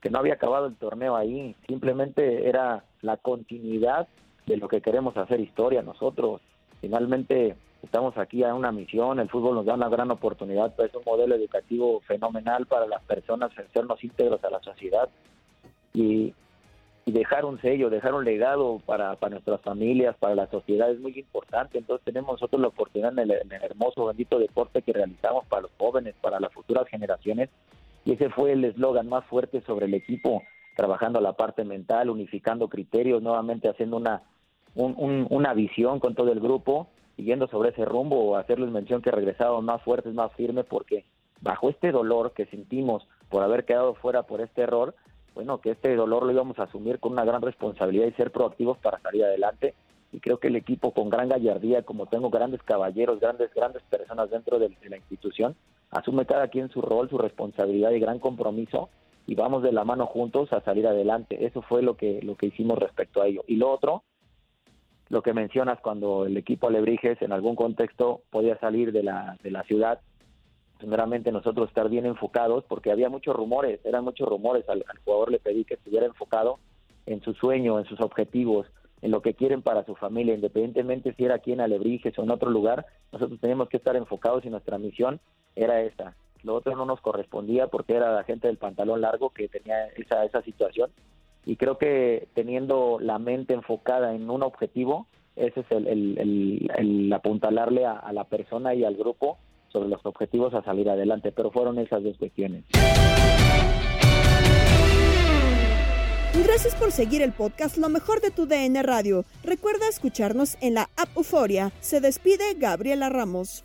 que 0.00 0.10
no 0.10 0.18
había 0.18 0.34
acabado 0.34 0.66
el 0.66 0.76
torneo 0.76 1.16
ahí, 1.16 1.54
simplemente 1.66 2.48
era 2.48 2.84
la 3.02 3.16
continuidad 3.16 4.08
de 4.46 4.56
lo 4.56 4.68
que 4.68 4.80
queremos 4.80 5.16
hacer 5.16 5.40
historia 5.40 5.82
nosotros. 5.82 6.40
Finalmente 6.80 7.56
estamos 7.82 8.16
aquí 8.18 8.42
a 8.42 8.54
una 8.54 8.72
misión, 8.72 9.20
el 9.20 9.28
fútbol 9.28 9.54
nos 9.54 9.66
da 9.66 9.74
una 9.74 9.88
gran 9.88 10.10
oportunidad, 10.10 10.72
es 10.80 10.94
un 10.94 11.02
modelo 11.06 11.34
educativo 11.34 12.00
fenomenal 12.00 12.66
para 12.66 12.86
las 12.86 13.02
personas, 13.04 13.50
sernos 13.72 14.02
íntegros 14.02 14.42
a 14.44 14.50
la 14.50 14.60
sociedad 14.60 15.08
y, 15.94 16.34
dejar 17.06 17.44
un 17.44 17.60
sello, 17.60 17.88
dejar 17.88 18.14
un 18.14 18.24
legado 18.24 18.80
para, 18.84 19.14
para 19.14 19.30
nuestras 19.36 19.60
familias, 19.60 20.16
para 20.18 20.34
la 20.34 20.48
sociedad 20.48 20.90
es 20.90 20.98
muy 20.98 21.16
importante. 21.16 21.78
Entonces 21.78 22.04
tenemos 22.04 22.32
nosotros 22.32 22.60
la 22.60 22.66
oportunidad 22.68 23.12
en 23.12 23.30
el, 23.30 23.30
hermoso, 23.62 24.06
bendito 24.06 24.38
deporte 24.40 24.82
que 24.82 24.92
realizamos 24.92 25.46
para 25.46 25.62
los 25.62 25.70
jóvenes, 25.78 26.16
para 26.20 26.40
las 26.40 26.52
futuras 26.52 26.86
generaciones. 26.88 27.48
Y 28.04 28.12
ese 28.14 28.28
fue 28.30 28.52
el 28.52 28.64
eslogan 28.64 29.08
más 29.08 29.24
fuerte 29.26 29.60
sobre 29.62 29.86
el 29.86 29.94
equipo, 29.94 30.42
trabajando 30.76 31.20
la 31.20 31.34
parte 31.34 31.64
mental, 31.64 32.10
unificando 32.10 32.68
criterios, 32.68 33.22
nuevamente 33.22 33.68
haciendo 33.68 33.96
una, 33.96 34.22
un- 34.74 34.94
un- 34.98 35.26
una 35.30 35.54
visión 35.54 36.00
con 36.00 36.14
todo 36.16 36.32
el 36.32 36.40
grupo, 36.40 36.88
siguiendo 37.16 37.48
sobre 37.48 37.70
ese 37.70 37.84
rumbo, 37.84 38.36
hacerles 38.36 38.70
mención 38.70 39.02
que 39.02 39.10
regresamos 39.10 39.64
más 39.64 39.82
fuertes, 39.82 40.14
más 40.14 40.32
firmes, 40.34 40.66
porque 40.66 41.04
bajo 41.40 41.70
este 41.70 41.90
dolor 41.90 42.32
que 42.32 42.46
sentimos 42.46 43.06
por 43.28 43.42
haber 43.42 43.64
quedado 43.64 43.94
fuera 43.94 44.24
por 44.24 44.40
este 44.40 44.62
error, 44.62 44.94
bueno, 45.34 45.60
que 45.60 45.70
este 45.70 45.94
dolor 45.94 46.24
lo 46.24 46.32
íbamos 46.32 46.58
a 46.58 46.64
asumir 46.64 46.98
con 46.98 47.12
una 47.12 47.24
gran 47.24 47.42
responsabilidad 47.42 48.06
y 48.06 48.12
ser 48.12 48.30
proactivos 48.30 48.78
para 48.78 49.00
salir 49.00 49.24
adelante. 49.24 49.74
Y 50.12 50.20
creo 50.20 50.38
que 50.38 50.48
el 50.48 50.56
equipo 50.56 50.92
con 50.92 51.10
gran 51.10 51.28
gallardía, 51.28 51.82
como 51.82 52.06
tengo 52.06 52.30
grandes 52.30 52.62
caballeros, 52.62 53.20
grandes, 53.20 53.52
grandes 53.52 53.82
personas 53.90 54.30
dentro 54.30 54.58
de, 54.58 54.68
de 54.68 54.88
la 54.88 54.96
institución, 54.96 55.56
asume 55.90 56.24
cada 56.24 56.48
quien 56.48 56.70
su 56.70 56.80
rol, 56.80 57.10
su 57.10 57.18
responsabilidad 57.18 57.90
y 57.90 58.00
gran 58.00 58.18
compromiso 58.18 58.88
y 59.26 59.34
vamos 59.34 59.62
de 59.62 59.72
la 59.72 59.84
mano 59.84 60.06
juntos 60.06 60.52
a 60.52 60.60
salir 60.60 60.86
adelante. 60.86 61.44
Eso 61.44 61.60
fue 61.62 61.82
lo 61.82 61.96
que, 61.96 62.20
lo 62.22 62.36
que 62.36 62.46
hicimos 62.46 62.78
respecto 62.78 63.20
a 63.20 63.26
ello. 63.26 63.42
Y 63.46 63.56
lo 63.56 63.70
otro, 63.70 64.04
lo 65.08 65.22
que 65.22 65.32
mencionas 65.32 65.80
cuando 65.80 66.26
el 66.26 66.36
equipo 66.36 66.68
Alebrijes 66.68 67.20
en 67.22 67.32
algún 67.32 67.54
contexto 67.54 68.22
podía 68.30 68.58
salir 68.58 68.92
de 68.92 69.02
la, 69.02 69.36
de 69.42 69.50
la 69.50 69.62
ciudad, 69.62 70.00
primeramente 70.78 71.32
nosotros 71.32 71.68
estar 71.68 71.88
bien 71.88 72.06
enfocados, 72.06 72.64
porque 72.64 72.90
había 72.90 73.08
muchos 73.08 73.36
rumores, 73.36 73.80
eran 73.84 74.04
muchos 74.04 74.28
rumores, 74.28 74.68
al, 74.68 74.84
jugador 75.04 75.30
le 75.30 75.38
pedí 75.38 75.64
que 75.64 75.74
estuviera 75.74 76.06
enfocado 76.06 76.58
en 77.06 77.22
su 77.22 77.34
sueño, 77.34 77.78
en 77.78 77.86
sus 77.86 78.00
objetivos, 78.00 78.66
en 79.00 79.10
lo 79.10 79.22
que 79.22 79.34
quieren 79.34 79.62
para 79.62 79.84
su 79.84 79.94
familia, 79.94 80.34
independientemente 80.34 81.14
si 81.14 81.24
era 81.24 81.36
aquí 81.36 81.52
en 81.52 81.60
Alebrijes 81.60 82.18
o 82.18 82.22
en 82.24 82.30
otro 82.30 82.50
lugar, 82.50 82.86
nosotros 83.12 83.38
teníamos 83.40 83.68
que 83.68 83.76
estar 83.76 83.94
enfocados 83.94 84.44
y 84.44 84.50
nuestra 84.50 84.78
misión 84.78 85.20
era 85.54 85.80
esta. 85.82 86.16
Lo 86.42 86.54
otro 86.54 86.74
no 86.76 86.84
nos 86.84 87.00
correspondía 87.00 87.68
porque 87.68 87.94
era 87.94 88.12
la 88.12 88.24
gente 88.24 88.48
del 88.48 88.58
pantalón 88.58 89.00
largo 89.00 89.30
que 89.30 89.48
tenía 89.48 89.86
esa, 89.96 90.24
esa 90.24 90.42
situación 90.42 90.90
y 91.46 91.56
creo 91.56 91.78
que 91.78 92.28
teniendo 92.34 92.98
la 93.00 93.18
mente 93.18 93.54
enfocada 93.54 94.14
en 94.14 94.28
un 94.28 94.42
objetivo, 94.42 95.06
ese 95.36 95.60
es 95.60 95.66
el, 95.70 97.10
apuntalarle 97.14 97.86
a, 97.86 97.92
a 97.92 98.12
la 98.12 98.24
persona 98.24 98.74
y 98.74 98.84
al 98.84 98.96
grupo 98.96 99.38
sobre 99.68 99.88
los 99.88 100.04
objetivos 100.04 100.52
a 100.54 100.62
salir 100.62 100.90
adelante, 100.90 101.32
pero 101.32 101.52
fueron 101.52 101.78
esas 101.78 102.02
dos 102.02 102.18
cuestiones. 102.18 102.64
Gracias 106.44 106.74
por 106.74 106.90
seguir 106.90 107.22
el 107.22 107.32
podcast 107.32 107.76
Lo 107.76 107.88
mejor 107.88 108.20
de 108.20 108.30
tu 108.30 108.46
DN 108.46 108.82
Radio. 108.82 109.24
Recuerda 109.42 109.88
escucharnos 109.88 110.56
en 110.60 110.74
la 110.74 110.90
app 110.96 111.16
Euforia. 111.16 111.72
Se 111.80 112.00
despide 112.00 112.54
Gabriela 112.54 113.08
Ramos. 113.08 113.64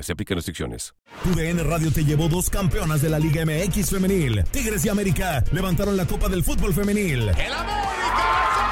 Se 0.00 0.12
aplican 0.12 0.36
restricciones. 0.36 0.94
Tu 1.22 1.34
DN 1.34 1.62
Radio 1.64 1.90
te 1.92 2.04
llevó 2.04 2.28
dos 2.28 2.48
campeonas 2.48 3.02
de 3.02 3.10
la 3.10 3.18
Liga 3.18 3.44
MX 3.44 3.90
femenil. 3.90 4.44
Tigres 4.50 4.84
y 4.84 4.88
América 4.88 5.44
levantaron 5.52 5.96
la 5.96 6.06
Copa 6.06 6.28
del 6.28 6.42
Fútbol 6.42 6.72
femenil. 6.72 7.28
¡El 7.28 7.52
América, 7.52 8.71